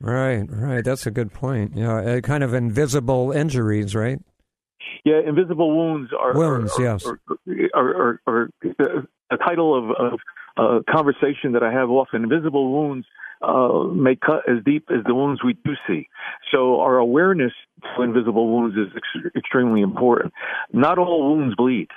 [0.00, 0.82] Right, right.
[0.84, 1.72] That's a good point.
[1.76, 4.18] Yeah, uh, kind of invisible injuries, right?
[5.04, 7.04] Yeah, invisible wounds are Wounds, are, yes.
[7.06, 7.18] are,
[7.74, 10.20] are, are, are a title of, of
[10.56, 12.22] a conversation that I have often.
[12.22, 13.06] Invisible wounds
[13.42, 16.08] uh, may cut as deep as the wounds we do see.
[16.52, 17.52] So our awareness
[17.96, 20.32] to invisible wounds is ex- extremely important.
[20.72, 21.88] Not all wounds bleed.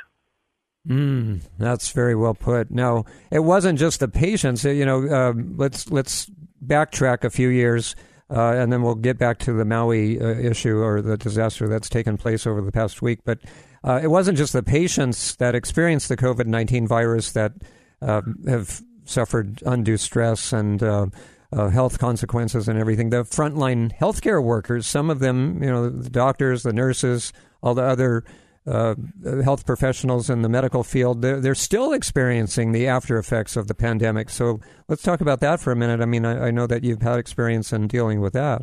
[0.87, 2.69] Mm, that's very well put.
[2.69, 4.65] Now, it wasn't just the patients.
[4.65, 6.29] uh, You know, um, let's let's
[6.65, 7.95] backtrack a few years,
[8.29, 11.87] uh, and then we'll get back to the Maui uh, issue or the disaster that's
[11.87, 13.19] taken place over the past week.
[13.23, 13.39] But
[13.83, 17.53] uh, it wasn't just the patients that experienced the COVID nineteen virus that
[18.01, 20.81] uh, have suffered undue stress and.
[20.81, 21.07] Uh,
[21.55, 23.11] uh, health consequences and everything.
[23.11, 27.83] The frontline healthcare workers, some of them, you know, the doctors, the nurses, all the
[27.83, 28.23] other
[28.65, 28.95] uh,
[29.43, 33.75] health professionals in the medical field, they're, they're still experiencing the after effects of the
[33.75, 34.29] pandemic.
[34.29, 36.01] So let's talk about that for a minute.
[36.01, 38.61] I mean, I, I know that you've had experience in dealing with that.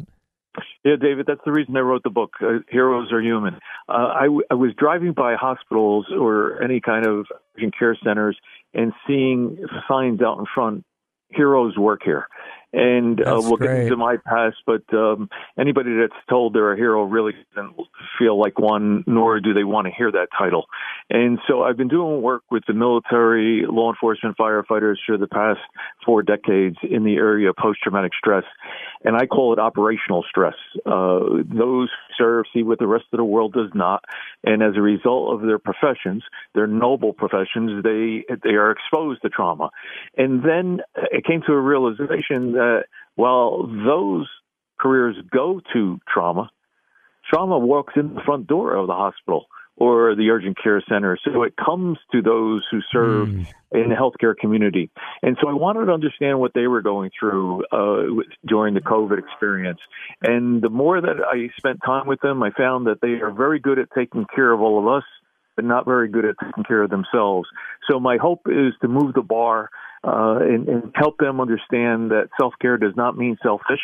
[0.84, 3.54] Yeah, David, that's the reason I wrote the book, uh, Heroes Are Human.
[3.88, 7.26] Uh, I, w- I was driving by hospitals or any kind of
[7.56, 8.36] urgent care centers
[8.74, 10.84] and seeing signs out in front,
[11.30, 12.26] heroes work here.
[12.72, 13.82] And uh, we'll get great.
[13.84, 15.28] into my past, but um,
[15.58, 17.74] anybody that's told they're a hero really doesn't
[18.16, 20.66] feel like one, nor do they want to hear that title.
[21.08, 25.58] And so I've been doing work with the military, law enforcement, firefighters for the past
[26.06, 28.44] four decades in the area of post traumatic stress.
[29.02, 30.54] And I call it operational stress.
[30.84, 34.04] Uh, those serve see what the rest of the world does not.
[34.44, 36.22] And as a result of their professions,
[36.54, 39.70] their noble professions, they, they are exposed to trauma.
[40.16, 40.80] And then
[41.12, 42.84] it came to a realization that
[43.14, 44.28] while those
[44.78, 46.50] careers go to trauma,
[47.32, 49.46] trauma walks in the front door of the hospital
[49.80, 51.18] or the urgent care center.
[51.24, 53.42] So it comes to those who serve Hmm.
[53.72, 54.90] in the healthcare community.
[55.22, 59.18] And so I wanted to understand what they were going through uh, during the COVID
[59.18, 59.80] experience.
[60.22, 63.58] And the more that I spent time with them, I found that they are very
[63.58, 65.04] good at taking care of all of us,
[65.56, 67.48] but not very good at taking care of themselves.
[67.88, 69.70] So my hope is to move the bar
[70.02, 73.80] uh, and, and help them understand that self care does not mean selfish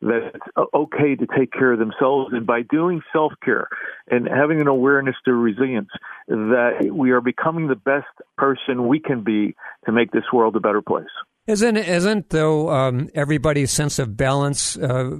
[0.00, 2.32] that it's okay to take care of themselves.
[2.32, 3.68] And by doing self care
[4.08, 5.88] and having an awareness to resilience,
[6.28, 8.06] that we are becoming the best
[8.36, 9.54] person we can be
[9.86, 11.06] to make this world a better place.
[11.46, 15.16] Isn't isn't though um, everybody's sense of balance uh,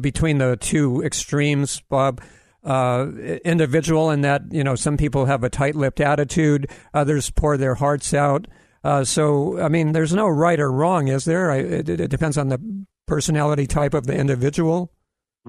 [0.00, 2.22] between the two extremes, Bob?
[2.64, 3.12] Uh,
[3.44, 8.12] individual in that you know some people have a tight-lipped attitude, others pour their hearts
[8.12, 8.48] out.
[8.82, 11.52] Uh, so I mean, there's no right or wrong, is there?
[11.52, 12.58] I, it, it depends on the
[13.06, 14.90] personality type of the individual.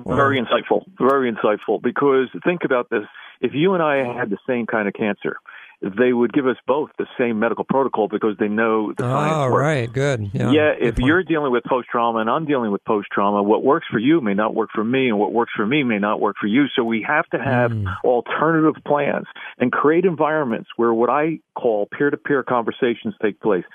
[0.05, 0.83] Very insightful.
[0.99, 1.81] Very insightful.
[1.81, 3.03] Because think about this:
[3.41, 5.37] if you and I had the same kind of cancer,
[5.81, 9.49] they would give us both the same medical protocol because they know the science Oh,
[9.51, 9.61] works.
[9.63, 10.29] right, good.
[10.33, 11.07] Yeah, Yeah, good if point.
[11.07, 14.21] you're dealing with post trauma and I'm dealing with post trauma, what works for you
[14.21, 16.65] may not work for me, and what works for me may not work for you.
[16.75, 17.87] So we have to have Hmm.
[18.03, 19.25] alternative plans
[19.57, 23.65] and create environments where what I call peer to peer conversations take place.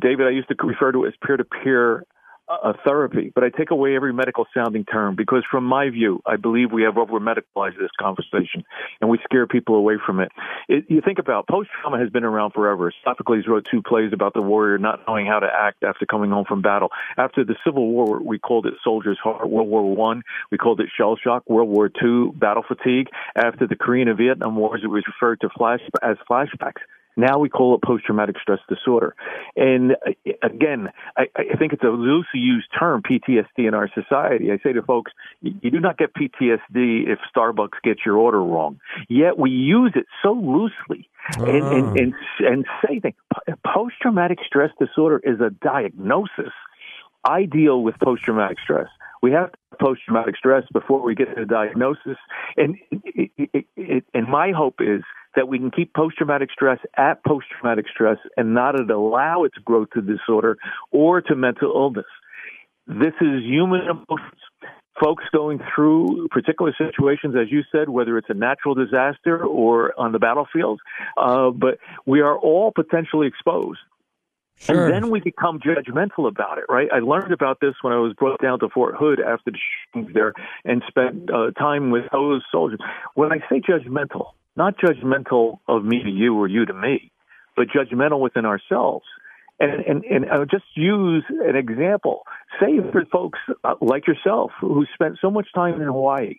[0.00, 2.04] David, I used to refer to it as peer to peer
[2.48, 6.36] uh, therapy, but I take away every medical sounding term because, from my view, I
[6.36, 8.64] believe we have over medicalized this conversation
[9.00, 10.30] and we scare people away from it.
[10.68, 12.92] it you think about post trauma has been around forever.
[13.04, 16.44] Sophocles wrote two plays about the warrior not knowing how to act after coming home
[16.44, 16.90] from battle.
[17.16, 19.48] After the Civil War, we called it soldier's heart.
[19.48, 21.48] World War One, we called it shell shock.
[21.48, 23.08] World War Two, battle fatigue.
[23.34, 26.82] After the Korean and Vietnam Wars, it was referred to flash as flashbacks.
[27.16, 29.14] Now we call it post traumatic stress disorder.
[29.56, 34.52] And uh, again, I, I think it's a loosely used term, PTSD, in our society.
[34.52, 38.80] I say to folks, you do not get PTSD if Starbucks gets your order wrong.
[39.08, 43.16] Yet we use it so loosely and, and, and, and say things.
[43.64, 46.52] Post traumatic stress disorder is a diagnosis.
[47.24, 48.88] I deal with post traumatic stress.
[49.22, 49.50] We have
[49.80, 52.18] post traumatic stress before we get to the diagnosis.
[52.56, 55.02] And, it, it, it, and my hope is
[55.36, 59.56] that we can keep post traumatic stress at post traumatic stress and not allow its
[59.58, 60.56] growth to disorder
[60.90, 62.06] or to mental illness.
[62.86, 64.40] This is human emotions.
[65.00, 70.12] Folks going through particular situations, as you said, whether it's a natural disaster or on
[70.12, 70.80] the battlefield,
[71.18, 73.78] uh, but we are all potentially exposed.
[74.58, 74.86] Sure.
[74.86, 76.88] And then we become judgmental about it, right?
[76.90, 79.58] I learned about this when I was brought down to Fort Hood after the
[79.92, 80.32] shootings there
[80.64, 82.80] and spent uh, time with those soldiers.
[83.12, 87.12] When I say judgmental, not judgmental of me to you or you to me,
[87.56, 89.04] but judgmental within ourselves.
[89.58, 92.22] And, and, and I'll just use an example.
[92.60, 96.34] Say for folks uh, like yourself who spent so much time in Hawaii,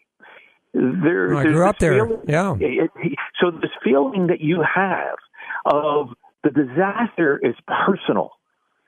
[0.74, 2.06] there, I grew up there.
[2.06, 2.56] feeling- Yeah.
[2.60, 5.18] it- it- so this feeling that you have
[5.66, 6.10] of
[6.44, 8.32] the disaster is personal,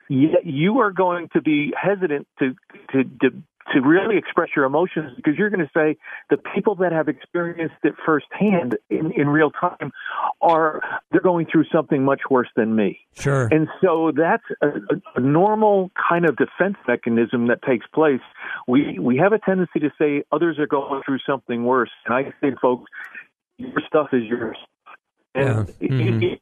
[0.08, 2.54] yet you are going to be hesitant to
[2.92, 3.30] to to,
[3.72, 5.96] to really express your emotions because you're going to say
[6.28, 9.92] the people that have experienced it firsthand in, in real time
[10.40, 12.98] are they're going through something much worse than me.
[13.18, 13.48] Sure.
[13.50, 14.68] And so that's a,
[15.16, 18.20] a, normal kind of defense mechanism that takes place.
[18.66, 22.32] We we have a tendency to say others are going through something worse, and I
[22.40, 22.90] say, folks,
[23.58, 24.56] your stuff is yours.
[25.34, 25.88] And Yeah.
[25.88, 26.38] Mhm.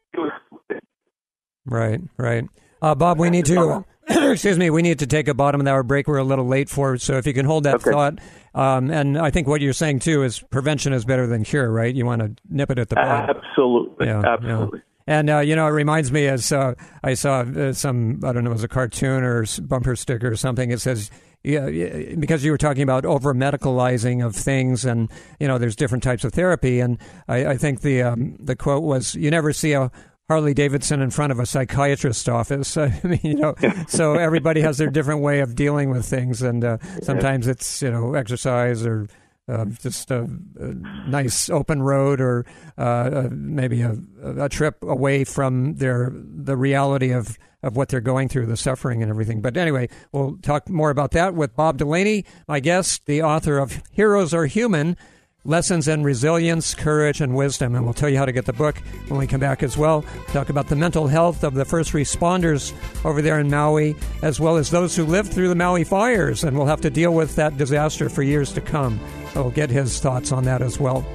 [1.66, 2.44] Right, right.
[2.80, 3.84] Uh, Bob, we need to,
[4.32, 6.08] excuse me, we need to take a bottom of the hour break.
[6.08, 7.90] We're a little late for it, so if you can hold that Okay.
[7.90, 8.18] thought.
[8.54, 11.94] Um, and I think what you're saying too is prevention is better than cure, right?
[11.94, 13.30] You want to nip it at the bud.
[13.36, 14.82] Absolutely, Yeah, absolutely.
[15.06, 18.44] And uh, you know, it reminds me as uh, I saw uh, some I don't
[18.44, 20.70] know, it was a cartoon or bumper sticker or something.
[20.70, 21.10] It says.
[21.44, 25.76] Yeah, yeah, because you were talking about over medicalizing of things, and you know, there's
[25.76, 29.52] different types of therapy, and I, I think the um, the quote was, "You never
[29.52, 29.92] see a
[30.28, 33.54] Harley Davidson in front of a psychiatrist's office." I mean, you know,
[33.88, 37.90] so everybody has their different way of dealing with things, and uh, sometimes it's you
[37.90, 39.08] know exercise or
[39.48, 40.74] uh, just a, a
[41.08, 42.44] nice open road or
[42.76, 48.00] uh, uh, maybe a, a trip away from their the reality of, of what they're
[48.00, 49.40] going through, the suffering and everything.
[49.40, 53.82] But anyway, we'll talk more about that with Bob Delaney, my guest, the author of
[53.90, 54.96] Heroes Are Human.
[55.44, 57.76] Lessons in resilience, courage, and wisdom.
[57.76, 60.04] And we'll tell you how to get the book when we come back as well.
[60.28, 62.74] Talk about the mental health of the first responders
[63.04, 66.42] over there in Maui, as well as those who lived through the Maui fires.
[66.42, 68.98] And we'll have to deal with that disaster for years to come.
[69.36, 71.06] We'll get his thoughts on that as well.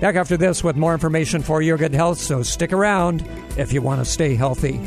[0.00, 3.82] Back after this with more information for your good health, so stick around if you
[3.82, 4.78] want to stay healthy.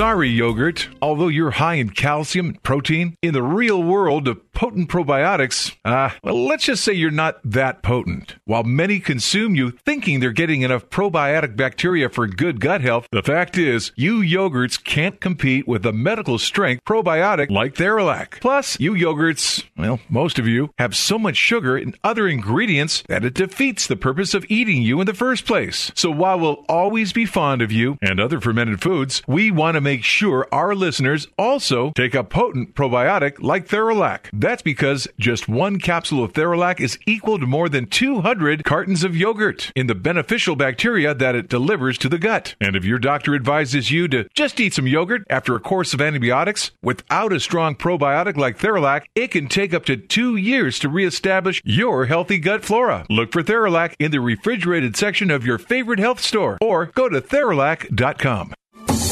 [0.00, 0.88] Sorry, yogurt.
[1.02, 6.08] Although you're high in calcium and protein, in the real world of potent probiotics, uh,
[6.22, 8.36] well, let's just say you're not that potent.
[8.46, 13.22] While many consume you thinking they're getting enough probiotic bacteria for good gut health, the
[13.22, 18.40] fact is, you yogurts can't compete with a medical strength probiotic like Theralac.
[18.40, 23.24] Plus, you yogurts, well, most of you, have so much sugar and other ingredients that
[23.26, 25.92] it defeats the purpose of eating you in the first place.
[25.94, 29.80] So while we'll always be fond of you and other fermented foods, we want to
[29.82, 34.30] make sure our listeners also take a potent probiotic like Theralac.
[34.32, 39.16] That's because just one capsule of Theralac is equal to more than 200 cartons of
[39.16, 42.54] yogurt in the beneficial bacteria that it delivers to the gut.
[42.60, 46.00] And if your doctor advises you to just eat some yogurt after a course of
[46.00, 50.88] antibiotics without a strong probiotic like Theralac, it can take up to two years to
[50.88, 53.04] reestablish your healthy gut flora.
[53.10, 57.20] Look for Theralac in the refrigerated section of your favorite health store or go to
[57.20, 58.54] Theralac.com.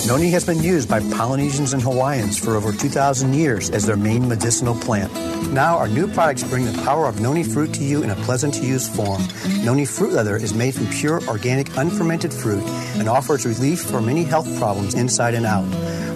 [0.09, 4.27] Noni has been used by Polynesians and Hawaiians for over 2,000 years as their main
[4.27, 5.13] medicinal plant.
[5.53, 8.55] Now, our new products bring the power of Noni fruit to you in a pleasant
[8.55, 9.21] to use form.
[9.63, 12.65] Noni fruit leather is made from pure, organic, unfermented fruit
[12.97, 15.67] and offers relief for many health problems inside and out.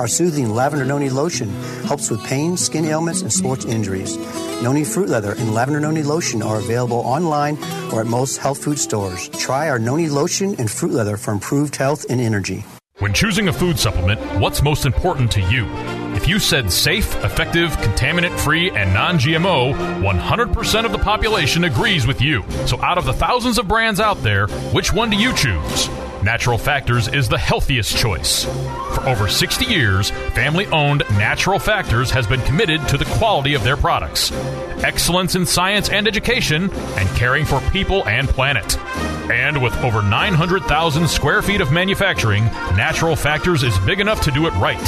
[0.00, 1.50] Our soothing lavender Noni lotion
[1.84, 4.16] helps with pain, skin ailments, and sports injuries.
[4.62, 7.58] Noni fruit leather and lavender Noni lotion are available online
[7.92, 9.28] or at most health food stores.
[9.28, 12.64] Try our Noni lotion and fruit leather for improved health and energy.
[12.98, 15.66] When choosing a food supplement, what's most important to you?
[16.14, 22.06] If you said safe, effective, contaminant free, and non GMO, 100% of the population agrees
[22.06, 22.44] with you.
[22.66, 25.88] So, out of the thousands of brands out there, which one do you choose?
[26.22, 28.44] Natural Factors is the healthiest choice.
[28.44, 33.64] For over 60 years, family owned Natural Factors has been committed to the quality of
[33.64, 34.30] their products,
[34.84, 38.78] excellence in science and education, and caring for people and planet.
[39.30, 42.44] And with over 900,000 square feet of manufacturing,
[42.76, 44.78] Natural Factors is big enough to do it right.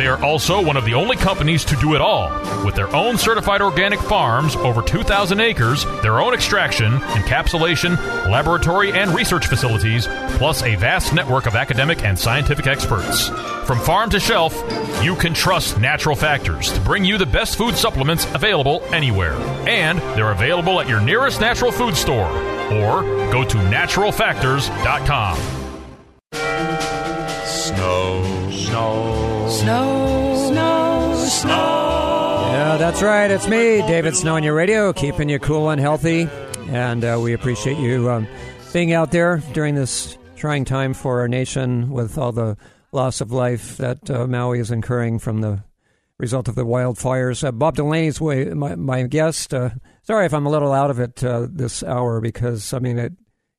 [0.00, 2.30] They are also one of the only companies to do it all,
[2.64, 7.98] with their own certified organic farms, over 2,000 acres, their own extraction, encapsulation,
[8.30, 10.06] laboratory, and research facilities,
[10.38, 13.28] plus a vast network of academic and scientific experts.
[13.66, 14.54] From farm to shelf,
[15.02, 19.34] you can trust Natural Factors to bring you the best food supplements available anywhere.
[19.68, 22.30] And they're available at your nearest natural food store
[22.72, 25.36] or go to naturalfactors.com.
[27.44, 28.50] Snow.
[28.50, 29.39] Snow.
[29.50, 30.48] Snow.
[30.48, 31.24] Snow.
[31.26, 32.48] Snow.
[32.52, 33.30] Yeah, that's right.
[33.30, 36.28] It's me, David Snow on your radio, keeping you cool and healthy.
[36.68, 38.28] And uh, we appreciate you um,
[38.72, 42.56] being out there during this trying time for our nation with all the
[42.92, 45.64] loss of life that uh, Maui is incurring from the
[46.18, 47.42] result of the wildfires.
[47.42, 49.52] Uh, Bob Delaney's way, my, my guest.
[49.52, 49.70] Uh,
[50.04, 53.14] sorry if I'm a little out of it uh, this hour because I mean it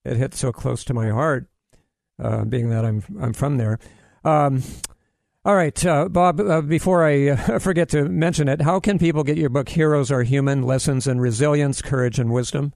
[0.06, 1.50] it hit so close to my heart,
[2.18, 3.78] uh, being that I'm I'm from there.
[4.24, 4.64] Um,
[5.46, 6.40] all right, uh, Bob.
[6.40, 10.24] Uh, before I forget to mention it, how can people get your book "Heroes Are
[10.24, 12.74] Human: Lessons in Resilience, Courage, and Wisdom"?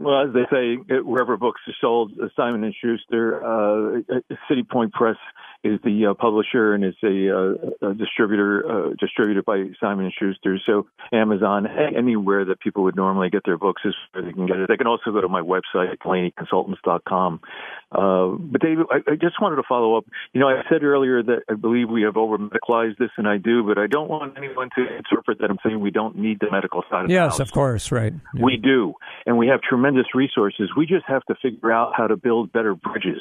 [0.00, 4.02] Well, as they say, wherever books are sold, Simon and Schuster,
[4.48, 5.16] City Point Press
[5.64, 10.14] is the uh, publisher and is a, uh, a distributor uh, distributed by Simon and
[10.14, 10.58] Schuster.
[10.66, 14.58] So Amazon, anywhere that people would normally get their books is where they can get
[14.58, 14.68] it.
[14.68, 17.40] They can also go to my website, DelaneyConsultants.com.
[17.90, 20.04] Uh, but David, I, I just wanted to follow up.
[20.32, 23.38] You know, I said earlier that I believe we have over medicalized this, and I
[23.38, 26.50] do, but I don't want anyone to interpret that I'm saying we don't need the
[26.50, 28.12] medical side of things yes, of course, right.
[28.34, 28.44] Yeah.
[28.44, 28.94] We do,
[29.26, 30.70] and we have tremendous resources.
[30.76, 33.20] We just have to figure out how to build better bridges.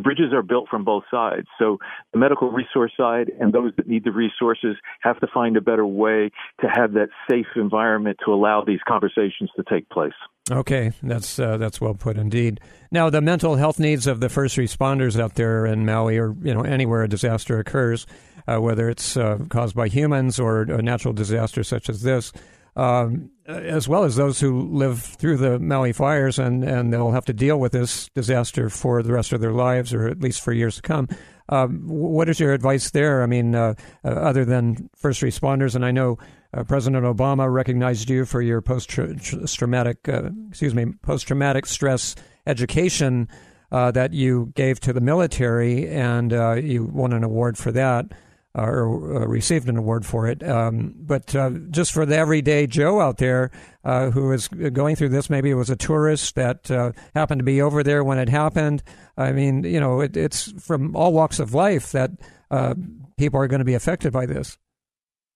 [0.00, 1.46] Bridges are built from both sides.
[1.58, 1.78] So
[2.12, 5.86] the medical resource side and those that need the resources have to find a better
[5.86, 6.30] way
[6.60, 10.12] to have that safe environment to allow these conversations to take place.
[10.50, 12.60] Okay, that's uh, that's well put indeed.
[12.90, 16.52] Now, the mental health needs of the first responders out there in Maui, or you
[16.52, 18.06] know anywhere a disaster occurs,
[18.48, 22.32] uh, whether it's uh, caused by humans or a natural disaster such as this,
[22.76, 27.24] um, as well as those who live through the Maui fires and and they'll have
[27.26, 30.52] to deal with this disaster for the rest of their lives, or at least for
[30.52, 31.08] years to come.
[31.48, 33.22] Um, what is your advice there?
[33.22, 36.18] I mean, uh, uh, other than first responders, and I know
[36.54, 42.14] uh, President Obama recognized you for your post traumatic, uh, excuse me, post traumatic stress
[42.46, 43.28] education
[43.70, 48.06] uh, that you gave to the military, and uh, you won an award for that.
[48.54, 50.42] Or received an award for it.
[50.42, 51.34] Um, but
[51.70, 53.50] just for the everyday Joe out there
[53.84, 56.68] who is going through this, maybe it was a tourist that
[57.14, 58.82] happened to be over there when it happened,
[59.16, 62.10] I mean, you know, it, it's from all walks of life that
[62.50, 62.74] uh,
[63.18, 64.58] people are going to be affected by this.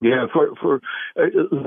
[0.03, 0.81] Yeah, for for
[1.19, 1.23] uh,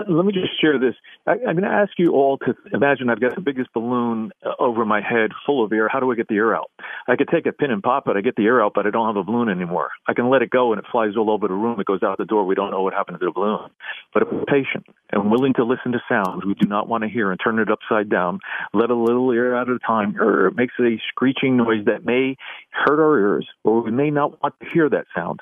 [0.07, 0.93] let me just share this.
[1.25, 4.51] I, I'm going to ask you all to imagine I've got the biggest balloon uh,
[4.59, 5.89] over my head, full of air.
[5.89, 6.69] How do I get the air out?
[7.07, 8.15] I could take a pin and pop it.
[8.15, 9.89] I get the air out, but I don't have a balloon anymore.
[10.07, 11.79] I can let it go, and it flies all over the room.
[11.79, 12.45] It goes out the door.
[12.45, 13.71] We don't know what happened to the balloon.
[14.13, 17.09] But if we're patient and willing to listen to sounds we do not want to
[17.09, 18.41] hear and turn it upside down,
[18.73, 22.05] let a little air out at a time, or it makes a screeching noise that
[22.05, 22.35] may
[22.69, 25.39] hurt our ears, or we may not want to hear that sound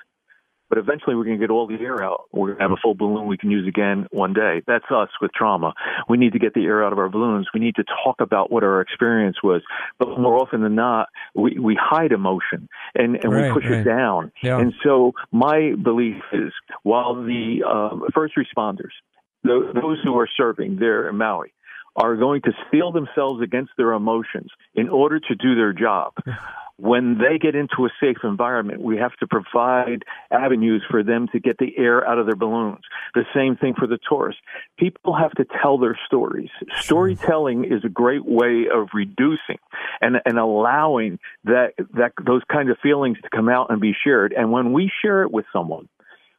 [0.70, 2.26] but eventually we're going to get all the air out.
[2.32, 4.62] We're going to have a full balloon we can use again one day.
[4.68, 5.74] That's us with trauma.
[6.10, 7.48] We need to get the air out of our balloons.
[7.54, 9.62] We need to talk about what our experience was.
[10.00, 13.80] But more often than not, we, we hide emotion and, and right, we push right.
[13.80, 14.32] it down.
[14.44, 14.60] Yeah.
[14.60, 16.52] And so my belief is
[16.84, 18.94] while the uh, first responders,
[19.44, 21.54] those who are serving there in Maui,
[21.98, 26.14] are going to steel themselves against their emotions in order to do their job
[26.78, 31.40] when they get into a safe environment, we have to provide avenues for them to
[31.40, 32.82] get the air out of their balloons.
[33.16, 34.42] The same thing for the tourists.
[34.78, 36.50] People have to tell their stories.
[36.80, 39.58] Storytelling is a great way of reducing
[40.02, 44.34] and, and allowing that, that, those kind of feelings to come out and be shared.
[44.34, 45.90] And when we share it with someone,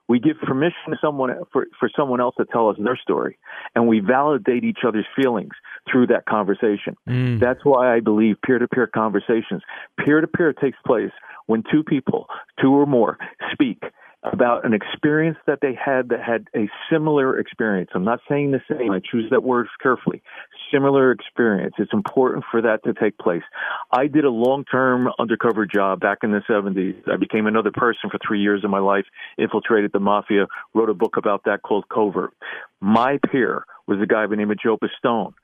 [0.09, 3.39] we give permission to someone for, for someone else to tell us their story,
[3.75, 5.53] and we validate each other's feelings
[5.91, 6.97] through that conversation.
[7.09, 7.41] Mm.
[7.41, 9.63] That's why I believe peer-to-peer conversations.
[9.99, 11.13] Peer-to-peer takes place
[11.47, 12.27] when two people,
[12.61, 13.19] two or more,
[13.53, 13.83] speak
[14.25, 17.91] about an experience that they had that had a similar experience.
[17.95, 18.91] I'm not saying the same.
[18.91, 20.23] I choose that word carefully.
[20.73, 21.75] Similar experience.
[21.79, 23.45] It's important for that to take place.
[23.93, 27.09] I did a long-term undercover job back in the 70s.
[27.09, 29.05] I became another person for three years of my life,
[29.39, 32.33] infiltrated the mafia, wrote a book about that called Covert.
[32.81, 35.35] My peer was a guy by the name of Joe Pistone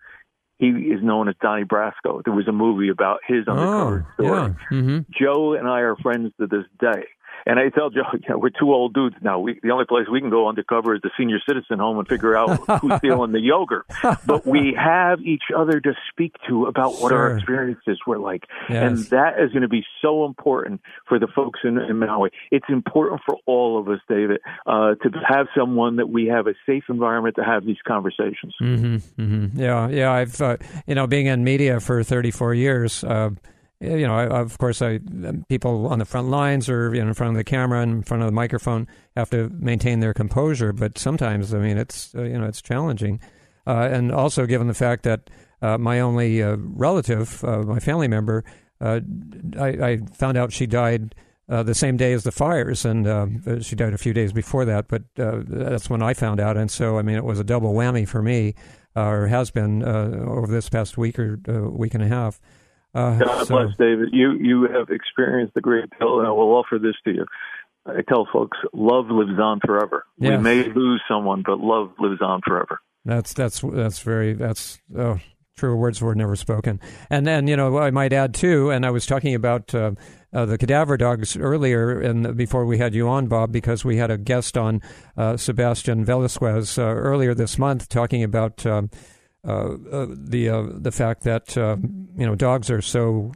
[0.58, 2.22] he is known as Donnie Brasco.
[2.24, 4.30] There was a movie about his undercover oh, story.
[4.30, 4.78] Yeah.
[4.78, 4.98] Mm-hmm.
[5.10, 7.06] Joe and I are friends to this day.
[7.46, 9.38] And I tell Joe, you know, we're two old dudes now.
[9.38, 12.36] We, the only place we can go undercover is the senior citizen home and figure
[12.36, 13.86] out who's stealing the yogurt.
[14.26, 17.18] But we have each other to speak to about what sure.
[17.18, 18.44] our experiences were like.
[18.68, 18.82] Yes.
[18.82, 22.30] And that is going to be so important for the folks in, in Maui.
[22.50, 26.54] It's important for all of us, David, uh, to have someone that we have a
[26.66, 28.54] safe environment to have these conversations.
[28.60, 29.60] Mm-hmm, mm-hmm.
[29.60, 30.12] Yeah, yeah.
[30.12, 33.30] I've, uh, you know, being in media for 34 years, uh,
[33.84, 35.00] you know, I, of course, I
[35.48, 38.02] people on the front lines or you know, in front of the camera and in
[38.02, 40.72] front of the microphone have to maintain their composure.
[40.72, 43.20] But sometimes, I mean, it's uh, you know, it's challenging,
[43.66, 45.30] uh, and also given the fact that
[45.62, 48.44] uh, my only uh, relative, uh, my family member,
[48.80, 49.00] uh,
[49.58, 51.14] I, I, found out she died.
[51.46, 54.88] the same day as the fires, and she died a few days before that.
[54.88, 58.08] But that's when I found out, and so I mean, it was a double whammy
[58.08, 58.54] for me,
[58.96, 61.38] or has been over this past week or
[61.70, 62.40] week and a half.
[62.94, 64.10] Uh, God so- bless David.
[64.12, 67.26] You you have experienced a great deal, and I will offer this to you.
[67.86, 70.06] I tell folks, love lives on forever.
[70.18, 72.80] We may lose someone, but love lives on forever.
[73.04, 75.18] That's that's that's very that's oh,
[75.56, 76.80] true words were never spoken.
[77.10, 79.92] And then you know I might add too, and I was talking about uh,
[80.32, 84.10] uh, the cadaver dogs earlier, and before we had you on, Bob, because we had
[84.10, 84.80] a guest on
[85.16, 88.64] uh, Sebastian Velasquez uh, earlier this month talking about.
[89.46, 93.32] Uh, uh, the uh, the fact that you know dogs are so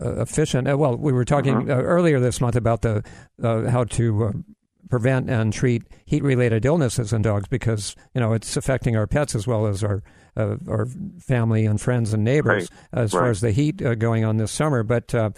[0.00, 0.68] efficient.
[0.68, 3.02] Uh, well, we were talking uh, earlier this month about the
[3.42, 4.32] uh, how to uh,
[4.88, 9.34] prevent and treat heat related illnesses in dogs because you know it's affecting our pets
[9.34, 10.02] as well as our
[10.36, 10.86] uh, our
[11.20, 13.02] family and friends and neighbors Right.
[13.02, 14.82] as far as the heat uh, going on this summer.
[14.82, 15.30] But uh,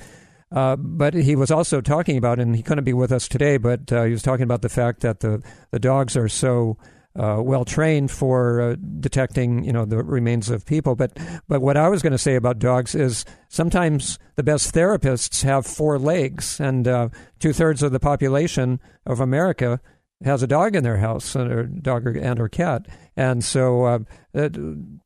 [0.53, 3.93] uh, but he was also talking about, and he couldn't be with us today, but
[3.93, 6.77] uh, he was talking about the fact that the the dogs are so.
[7.19, 10.95] Uh, well trained for uh, detecting, you know, the remains of people.
[10.95, 15.43] But but what I was going to say about dogs is sometimes the best therapists
[15.43, 17.09] have four legs, and uh,
[17.41, 19.81] two thirds of the population of America
[20.23, 22.87] has a dog in their house, or dog or, and or cat.
[23.17, 23.99] And so, uh,
[24.35, 24.49] uh,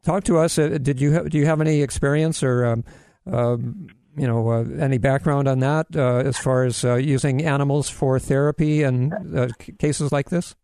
[0.04, 0.58] talk to us.
[0.58, 2.84] Uh, did you ha- do you have any experience or um,
[3.26, 3.86] um,
[4.16, 8.18] you know uh, any background on that uh, as far as uh, using animals for
[8.18, 9.14] therapy and
[9.78, 10.54] cases like this?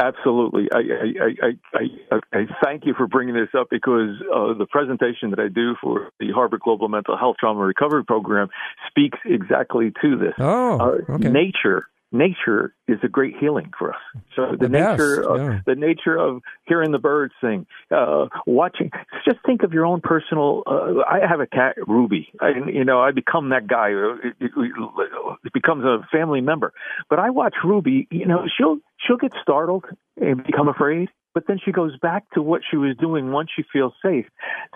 [0.00, 0.68] Absolutely.
[0.72, 1.78] I, I,
[2.12, 5.74] I, I, thank you for bringing this up because uh, the presentation that I do
[5.82, 8.48] for the Harvard Global Mental Health Trauma Recovery Program
[8.88, 10.34] speaks exactly to this.
[10.38, 11.16] Oh, Uh.
[11.18, 11.86] Nature.
[12.10, 14.00] Nature is a great healing for us.
[14.34, 15.60] So the, The best, nature, of, yeah.
[15.66, 18.90] the nature of hearing the birds sing, uh, watching.
[19.26, 20.62] Just think of your own personal.
[20.66, 22.28] Uh, I have a cat, Ruby.
[22.40, 23.90] I, you know, I become that guy.
[23.90, 24.50] It, it,
[25.44, 26.72] it becomes a family member.
[27.10, 28.08] But I watch Ruby.
[28.10, 29.84] You know, she'll she'll get startled
[30.20, 33.62] and become afraid, but then she goes back to what she was doing once she
[33.72, 34.26] feels safe.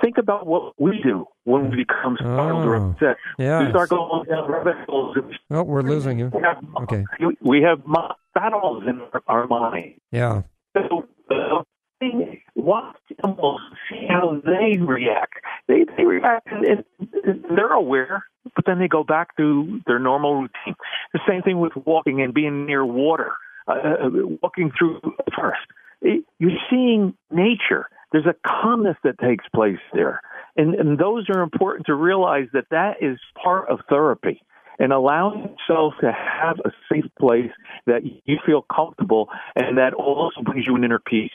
[0.00, 3.16] Think about what we do when we become startled or Oh, upset.
[3.38, 3.64] yes.
[3.64, 5.16] We start going down rabbit holes.
[5.50, 6.30] Oh, we're losing you.
[6.82, 7.04] Okay.
[7.40, 7.80] We have
[8.34, 9.94] battles in our, mind.
[10.10, 10.42] Yeah.
[10.76, 11.62] So, uh,
[12.54, 15.34] watch animals, see how they react.
[15.68, 16.84] They they react, and,
[17.24, 18.24] and they're aware,
[18.56, 20.74] but then they go back to their normal routine.
[21.12, 23.32] The same thing with walking and being near water,
[23.68, 24.10] uh, uh,
[24.42, 25.00] walking through.
[25.04, 25.32] It-
[26.02, 27.88] You're seeing nature.
[28.12, 30.20] There's a calmness that takes place there,
[30.56, 34.42] and and those are important to realize that that is part of therapy
[34.78, 37.50] and allowing yourself to have a safe place
[37.86, 41.30] that you feel comfortable and that also brings you an inner peace.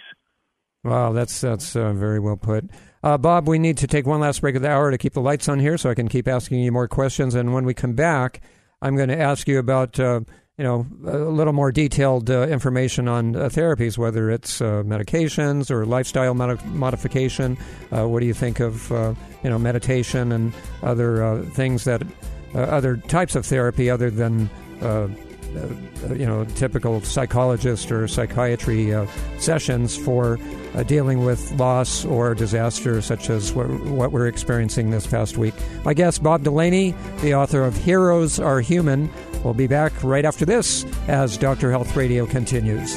[0.84, 2.66] Wow, that's that's uh, very well put.
[3.04, 5.22] Uh, Bob, we need to take one last break of the hour to keep the
[5.22, 7.36] lights on here, so I can keep asking you more questions.
[7.36, 8.42] And when we come back,
[8.82, 10.22] I'm going to ask you about uh,
[10.58, 15.70] you know a little more detailed uh, information on uh, therapies, whether it's uh, medications
[15.70, 17.58] or lifestyle mod- modification.
[17.96, 22.02] Uh, what do you think of uh, you know meditation and other uh, things that
[22.56, 24.50] other types of therapy other than
[26.10, 28.94] you know, typical psychologist or psychiatry
[29.40, 30.40] sessions for
[30.86, 35.54] dealing with loss or disaster, such as what, what we're experiencing this past week.
[35.84, 39.10] My guest, Bob Delaney, the author of Heroes Are Human,
[39.44, 41.72] will be back right after this as Dr.
[41.72, 42.96] Health Radio continues.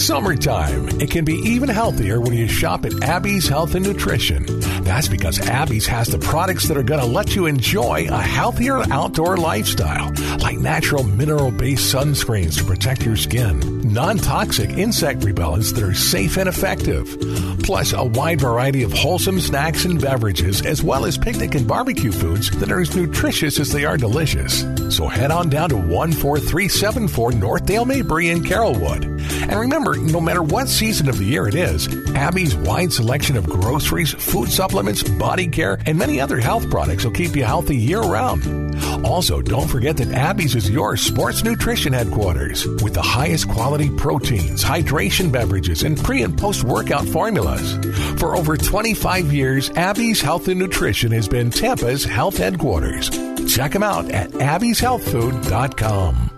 [0.00, 0.88] Summertime.
[1.00, 4.46] It can be even healthier when you shop at Abby's Health and Nutrition.
[4.82, 8.78] That's because Abby's has the products that are going to let you enjoy a healthier
[8.90, 15.74] outdoor lifestyle, like natural mineral based sunscreens to protect your skin, non toxic insect repellents
[15.74, 17.06] that are safe and effective,
[17.62, 22.12] plus a wide variety of wholesome snacks and beverages, as well as picnic and barbecue
[22.12, 24.64] foods that are as nutritious as they are delicious.
[24.88, 29.09] So head on down to 14374 North Dale Mabry in Carrollwood.
[29.42, 33.46] And remember, no matter what season of the year it is, Abby's wide selection of
[33.46, 38.00] groceries, food supplements, body care, and many other health products will keep you healthy year
[38.00, 38.70] round.
[39.04, 44.62] Also, don't forget that Abby's is your sports nutrition headquarters with the highest quality proteins,
[44.62, 47.74] hydration beverages, and pre and post workout formulas.
[48.18, 53.10] For over 25 years, Abby's Health and Nutrition has been Tampa's health headquarters.
[53.52, 56.29] Check them out at abbyshealthfood.com.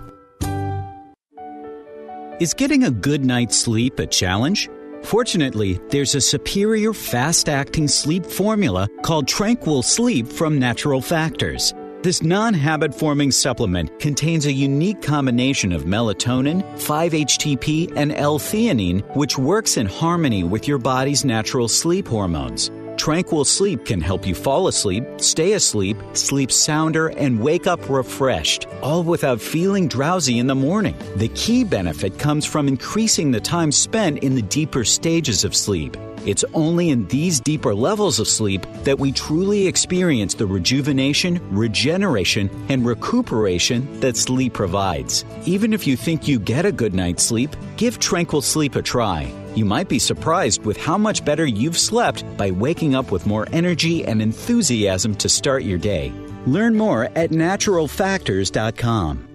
[2.40, 4.68] Is getting a good night's sleep a challenge?
[5.02, 11.74] Fortunately, there's a superior fast acting sleep formula called Tranquil Sleep from Natural Factors.
[12.02, 19.04] This non habit forming supplement contains a unique combination of melatonin, 5-HTP, and L theanine,
[19.14, 22.70] which works in harmony with your body's natural sleep hormones.
[23.02, 28.68] Tranquil Sleep can help you fall asleep, stay asleep, sleep sounder, and wake up refreshed,
[28.80, 30.94] all without feeling drowsy in the morning.
[31.16, 35.96] The key benefit comes from increasing the time spent in the deeper stages of sleep.
[36.24, 42.48] It's only in these deeper levels of sleep that we truly experience the rejuvenation, regeneration,
[42.68, 45.24] and recuperation that sleep provides.
[45.46, 49.32] Even if you think you get a good night's sleep, give Tranquil Sleep a try.
[49.54, 53.48] You might be surprised with how much better you've slept by waking up with more
[53.52, 56.12] energy and enthusiasm to start your day.
[56.46, 59.31] Learn more at naturalfactors.com.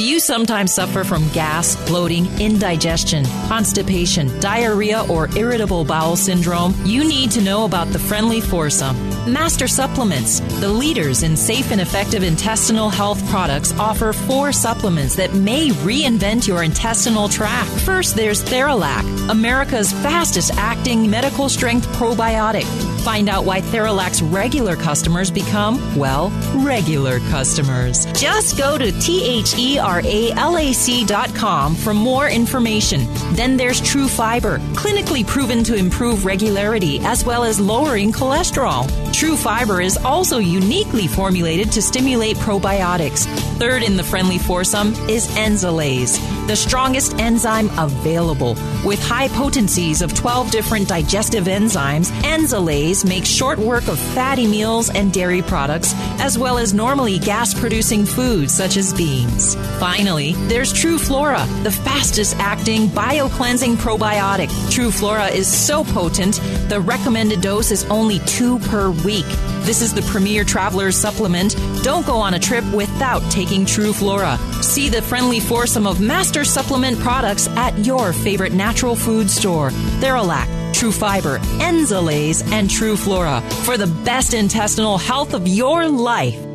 [0.00, 6.74] Do you sometimes suffer from gas, bloating, indigestion, constipation, diarrhea, or irritable bowel syndrome?
[6.86, 8.96] You need to know about the Friendly Foursome.
[9.30, 15.34] Master Supplements, the leaders in safe and effective intestinal health products, offer four supplements that
[15.34, 17.68] may reinvent your intestinal tract.
[17.82, 22.64] First, there's Theralac, America's fastest acting medical strength probiotic.
[23.00, 28.04] Find out why Theralac's regular customers become, well, regular customers.
[28.12, 32.28] Just go to T H E R A L A C dot com for more
[32.28, 33.06] information.
[33.32, 38.86] Then there's True Fiber, clinically proven to improve regularity as well as lowering cholesterol.
[39.20, 43.26] True Fiber is also uniquely formulated to stimulate probiotics.
[43.58, 46.16] Third in the friendly foursome is Enzalase,
[46.46, 48.56] the strongest enzyme available.
[48.82, 54.88] With high potencies of 12 different digestive enzymes, Enzalase makes short work of fatty meals
[54.88, 59.54] and dairy products, as well as normally gas producing foods such as beans.
[59.78, 64.48] Finally, there's True Flora, the fastest acting bio-cleansing probiotic.
[64.70, 66.40] True Flora is so potent,
[66.70, 69.09] the recommended dose is only two per week.
[69.10, 71.56] This is the premier traveler's supplement.
[71.82, 74.38] Don't go on a trip without taking True Flora.
[74.62, 79.70] See the friendly foursome of master supplement products at your favorite natural food store.
[80.00, 86.49] Theralac, True Fiber, Enzalase, and True Flora for the best intestinal health of your life.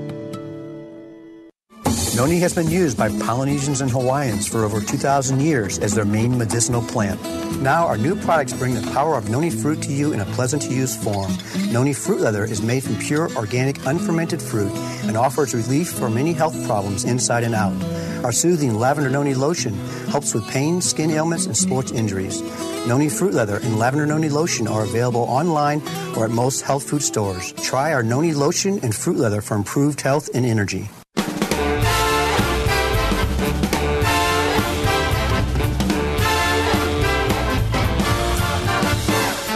[2.15, 6.37] Noni has been used by Polynesians and Hawaiians for over 2,000 years as their main
[6.37, 7.21] medicinal plant.
[7.61, 10.61] Now, our new products bring the power of noni fruit to you in a pleasant
[10.61, 11.29] to use form.
[11.73, 14.71] Noni fruit leather is made from pure, organic, unfermented fruit
[15.03, 17.75] and offers relief for many health problems inside and out.
[18.23, 19.73] Our soothing lavender noni lotion
[20.07, 22.41] helps with pain, skin ailments, and sports injuries.
[22.87, 25.81] Noni fruit leather and lavender noni lotion are available online
[26.15, 27.51] or at most health food stores.
[27.61, 30.87] Try our noni lotion and fruit leather for improved health and energy.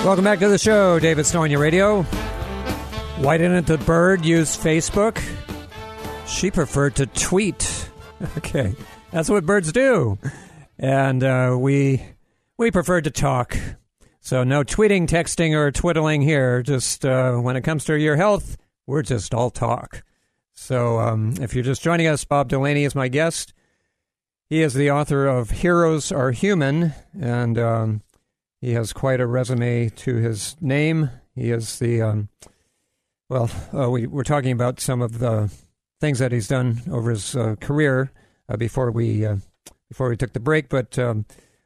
[0.10, 2.02] Welcome back to the show, David Stonia Radio.
[3.22, 5.22] Why didn't the bird use Facebook?
[6.26, 7.92] She preferred to tweet.
[8.38, 8.74] Okay,
[9.12, 10.18] that's what birds do,
[10.80, 12.04] and uh, we
[12.58, 13.56] we prefer to talk.
[14.20, 16.64] So no tweeting, texting, or twiddling here.
[16.64, 18.58] Just uh, when it comes to your health,
[18.88, 20.04] we're just all talk.
[20.54, 23.54] So um, if you're just joining us, Bob Delaney is my guest.
[24.50, 28.02] He is the author of Heroes Are Human, and um,
[28.62, 31.10] he has quite a resume to his name.
[31.36, 32.30] He is the, um,
[33.30, 35.52] well, uh, we were talking about some of the
[36.00, 38.12] things that he's done over his uh, career
[38.48, 39.38] uh, before we uh,
[39.88, 40.70] before we took the break.
[40.70, 41.26] But um,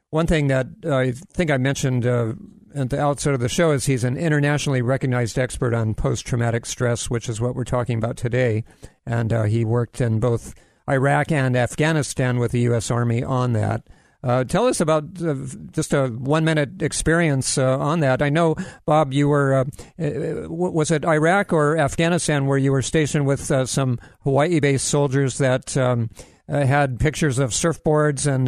[0.10, 2.34] one thing that I think I mentioned uh,
[2.76, 6.66] at the outset of the show is he's an internationally recognized expert on post traumatic
[6.66, 8.64] stress, which is what we're talking about today.
[9.06, 10.56] And uh, he worked in both
[10.90, 12.92] Iraq and Afghanistan with the U.S.
[12.92, 13.88] Army on that.
[14.24, 15.36] Uh, tell us about uh,
[15.72, 18.22] just a one minute experience uh, on that.
[18.22, 18.56] I know,
[18.86, 19.66] Bob, you were, uh,
[20.02, 24.88] uh, was it Iraq or Afghanistan where you were stationed with uh, some Hawaii based
[24.88, 26.10] soldiers that um,
[26.48, 28.48] had pictures of surfboards and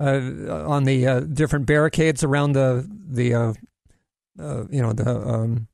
[0.00, 3.54] on the different barricades around the, the
[4.70, 5.68] you know, the, um,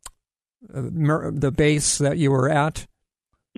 [0.69, 2.87] the base that you were at?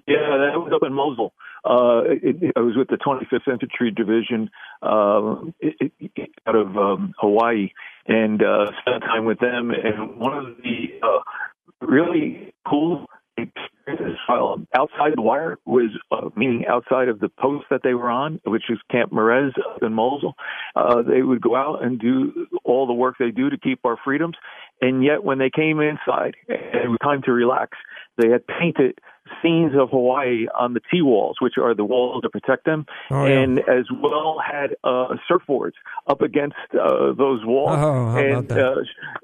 [0.07, 1.33] Yeah, that was up in Mosul.
[1.64, 4.50] Uh, it, I was with the 25th Infantry Division
[4.82, 5.34] uh,
[6.46, 7.70] out of um, Hawaii
[8.06, 9.70] and uh, spent time with them.
[9.70, 13.06] And one of the uh, really cool
[13.36, 18.10] experiences um, outside the wire was, uh, meaning outside of the post that they were
[18.10, 20.34] on, which is Camp Marez up in Mosul.
[20.76, 23.96] Uh, they would go out and do all the work they do to keep our
[24.04, 24.36] freedoms.
[24.80, 27.78] And yet, when they came inside and it was time to relax,
[28.18, 28.98] they had painted
[29.43, 33.25] scenes of Hawaii on the T walls, which are the walls to protect them, oh,
[33.25, 33.41] yeah.
[33.41, 35.73] and as well had uh, surfboards
[36.07, 37.79] up against uh, those walls.
[37.79, 38.75] Oh, and uh,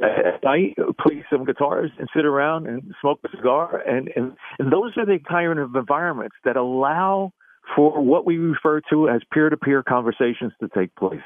[0.02, 3.82] at night, play some guitars and sit around and smoke a cigar.
[3.86, 7.32] And, and, and those are the kind of environments that allow
[7.76, 11.20] for what we refer to as peer to peer conversations to take place.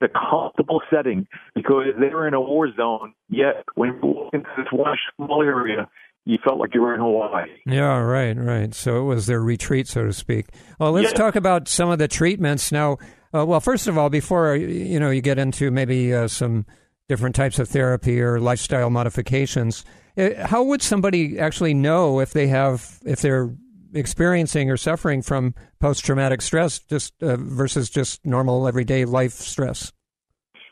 [0.00, 4.66] The comfortable setting because they're in a war zone, yet when you walk into this
[4.72, 5.88] one small area,
[6.24, 7.48] you felt like you were in Hawaii.
[7.66, 8.74] Yeah, right, right.
[8.74, 10.46] So it was their retreat, so to speak.
[10.78, 11.18] Well, let's Yeah.
[11.18, 12.98] talk about some of the treatments now.
[13.34, 16.64] Uh, well, first of all, before you know you get into maybe uh, some
[17.08, 19.84] different types of therapy or lifestyle modifications.
[20.16, 23.50] Uh, How would somebody actually know if they have if they're
[23.92, 29.92] experiencing or suffering from post traumatic stress just uh, versus just normal everyday life stress?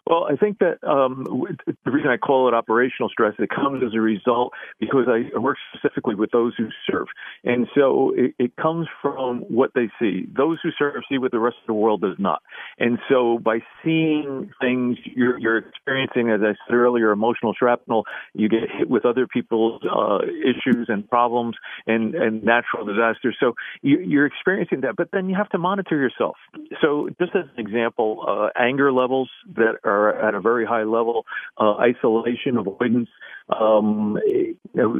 [0.04, 1.46] Well, I think that um,
[1.84, 5.58] the reason I call it operational stress, it comes as a result because I work
[5.72, 7.06] specifically with those who serve.
[7.44, 10.26] And so it, it comes from what they see.
[10.36, 12.42] Those who serve see what the rest of the world does not.
[12.78, 18.04] And so by seeing things, you're, you're experiencing, as I said earlier, emotional shrapnel.
[18.34, 21.54] You get hit with other people's uh, issues and problems
[21.86, 23.36] and, and natural disasters.
[23.38, 26.36] So you, you're experiencing that, but then you have to monitor yourself.
[26.80, 29.91] So just as an example, uh, anger levels that are
[30.26, 31.24] at a very high level,
[31.58, 33.08] uh, isolation, avoidance.
[33.48, 34.98] Um, you know,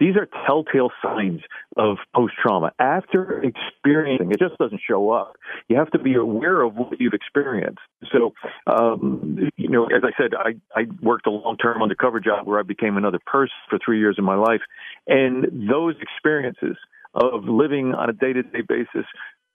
[0.00, 1.40] these are telltale signs
[1.76, 2.72] of post trauma.
[2.78, 5.36] After experiencing, it just doesn't show up.
[5.68, 7.80] You have to be aware of what you've experienced.
[8.12, 8.34] So,
[8.66, 12.58] um, you know, as I said, I, I worked a long term undercover job where
[12.58, 14.60] I became another person for three years of my life.
[15.06, 16.76] And those experiences
[17.14, 19.06] of living on a day to day basis,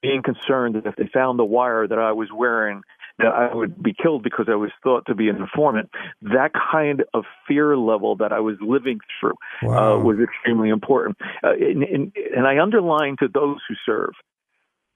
[0.02, 2.82] being concerned that if they found the wire that I was wearing,
[3.20, 5.90] that I would be killed because I was thought to be an informant.
[6.22, 9.96] That kind of fear level that I was living through Wow.
[9.96, 11.18] uh, was extremely important.
[11.44, 14.12] Uh, and, and, and I underline to those who serve,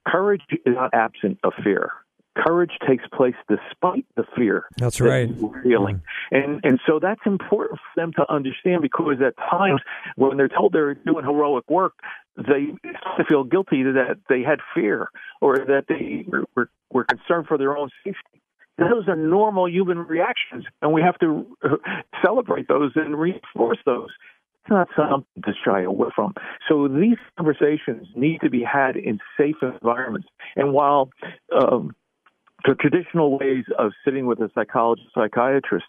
[0.07, 1.91] courage is not absent of fear.
[2.35, 4.65] Courage takes place despite the fear.
[4.77, 5.29] That's that right.
[5.63, 9.81] feeling, and and so that's important for them to understand because at times
[10.15, 11.93] when they're told they're doing heroic work,
[12.37, 12.73] they
[13.27, 15.09] feel guilty that they had fear
[15.41, 18.41] or that they were, were, were concerned for their own safety.
[18.77, 21.75] Those are normal human reactions, and we have to uh,
[22.25, 24.09] celebrate those and reinforce those.
[24.63, 26.33] It's not something to shy away from.
[26.69, 30.27] So these conversations need to be had in safe environments.
[30.55, 31.09] And while
[31.55, 31.95] um,
[32.65, 35.85] the traditional ways of sitting with a psychologist, psychiatrist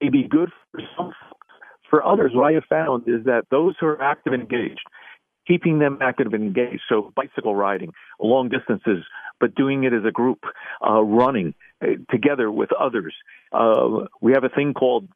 [0.00, 1.12] may be good for some
[1.92, 4.80] for others, what I have found is that those who are active and engaged,
[5.46, 9.04] keeping them active and engaged, so bicycle riding, long distances,
[9.38, 10.38] but doing it as a group,
[10.80, 11.52] uh, running
[11.82, 13.14] uh, together with others.
[13.52, 15.06] Uh, we have a thing called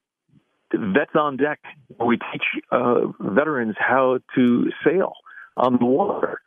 [0.71, 1.61] Vets on Deck.
[1.97, 5.15] where We teach uh, veterans how to sail
[5.57, 6.43] on the water.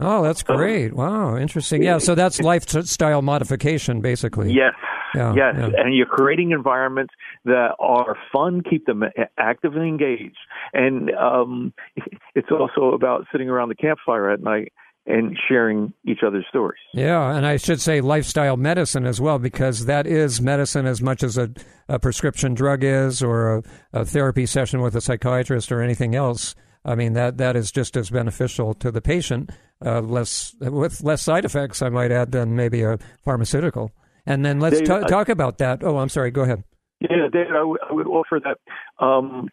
[0.00, 0.92] Oh, that's great!
[0.92, 1.82] Wow, interesting.
[1.82, 4.52] Yeah, so that's lifestyle modification, basically.
[4.52, 4.74] Yes.
[5.14, 5.54] Yeah, yes.
[5.56, 5.80] yeah.
[5.80, 7.14] And you're creating environments
[7.44, 9.04] that are fun, keep them
[9.38, 10.36] active and engaged.
[10.72, 11.72] And um,
[12.34, 14.72] it's also about sitting around the campfire at night
[15.06, 16.80] and sharing each other's stories.
[16.94, 21.22] Yeah, and I should say lifestyle medicine as well, because that is medicine as much
[21.22, 21.50] as a,
[21.88, 26.54] a prescription drug is, or a, a therapy session with a psychiatrist, or anything else.
[26.84, 29.50] I mean that that is just as beneficial to the patient,
[29.84, 33.92] uh, less with less side effects, I might add, than maybe a pharmaceutical.
[34.26, 35.82] And then let's Dave, ta- I- talk about that.
[35.82, 36.30] Oh, I'm sorry.
[36.30, 36.64] Go ahead.
[37.00, 38.58] Yeah, David, I would- would offer that.
[39.04, 39.48] Um,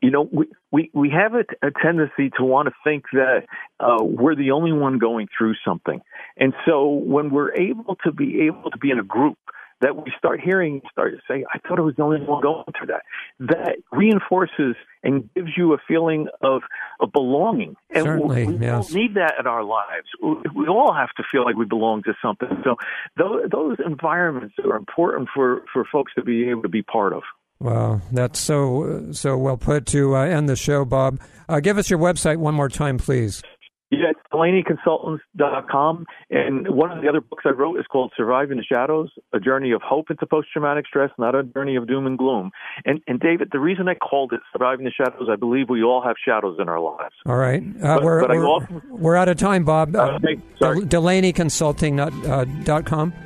[0.00, 3.40] you know, we we we have a, a tendency to want to think that
[3.80, 6.00] uh, we're the only one going through something,
[6.36, 9.38] and so when we're able to be able to be in a group
[9.80, 12.64] that we start hearing, start to say, "I thought I was the only one going
[12.76, 13.02] through that,"
[13.40, 16.62] that reinforces and gives you a feeling of
[17.00, 20.06] of belonging, and Certainly, we, we all need that in our lives.
[20.22, 22.48] We, we all have to feel like we belong to something.
[22.64, 22.76] So
[23.16, 27.22] those, those environments are important for for folks to be able to be part of.
[27.60, 29.86] Wow, that's so so well put.
[29.86, 33.42] To uh, end the show, Bob, uh, give us your website one more time, please.
[33.90, 36.04] Yeah, it's DelaneyConsultants.com.
[36.30, 39.72] And one of the other books I wrote is called Surviving the Shadows, A Journey
[39.72, 42.50] of Hope into Post-Traumatic Stress, not a journey of doom and gloom.
[42.84, 46.02] And, and David, the reason I called it Surviving the Shadows, I believe we all
[46.02, 47.14] have shadows in our lives.
[47.26, 49.96] All right, uh, But- we're but we're, also- we're out of time, Bob.
[49.96, 50.84] Uh, Okay, sorry.
[50.84, 52.44] Del- DelaneyConsulting dot, uh.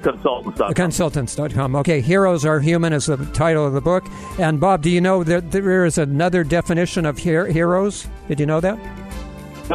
[0.02, 0.74] Consultants.com.
[0.74, 1.76] Consultants.com.
[1.76, 4.04] Okay, Heroes Are Human is the title of the book.
[4.38, 8.06] And Bob, do you know that there is another definition of her- heroes?
[8.28, 8.78] Did you know that?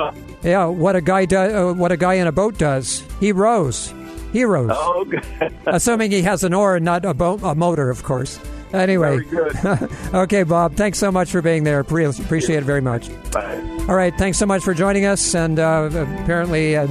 [0.43, 3.03] Yeah, what a guy does, uh, what a guy in a boat does.
[3.19, 3.93] He rows.
[4.31, 4.69] Heroes.
[4.71, 5.25] Oh, good.
[5.65, 8.39] Assuming he has an oar and not a, boat, a motor, of course.
[8.73, 9.23] Anyway.
[9.23, 9.89] Very good.
[10.13, 10.75] okay, Bob.
[10.75, 11.83] Thanks so much for being there.
[11.83, 13.09] Pre- appreciate it very much.
[13.31, 13.57] Bye.
[13.89, 14.13] All right.
[14.17, 15.33] Thanks so much for joining us.
[15.33, 16.87] And uh, apparently, uh,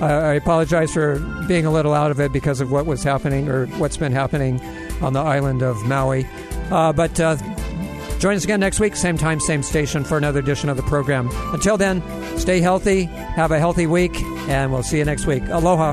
[0.00, 3.66] I apologize for being a little out of it because of what was happening or
[3.78, 4.60] what's been happening
[5.02, 6.26] on the island of Maui.
[6.70, 7.36] Uh, but uh,
[8.24, 11.28] join us again next week, same time, same station, for another edition of the program.
[11.52, 12.02] Until then,
[12.38, 14.18] stay healthy, have a healthy week,
[14.48, 15.42] and we'll see you next week.
[15.50, 15.92] Aloha.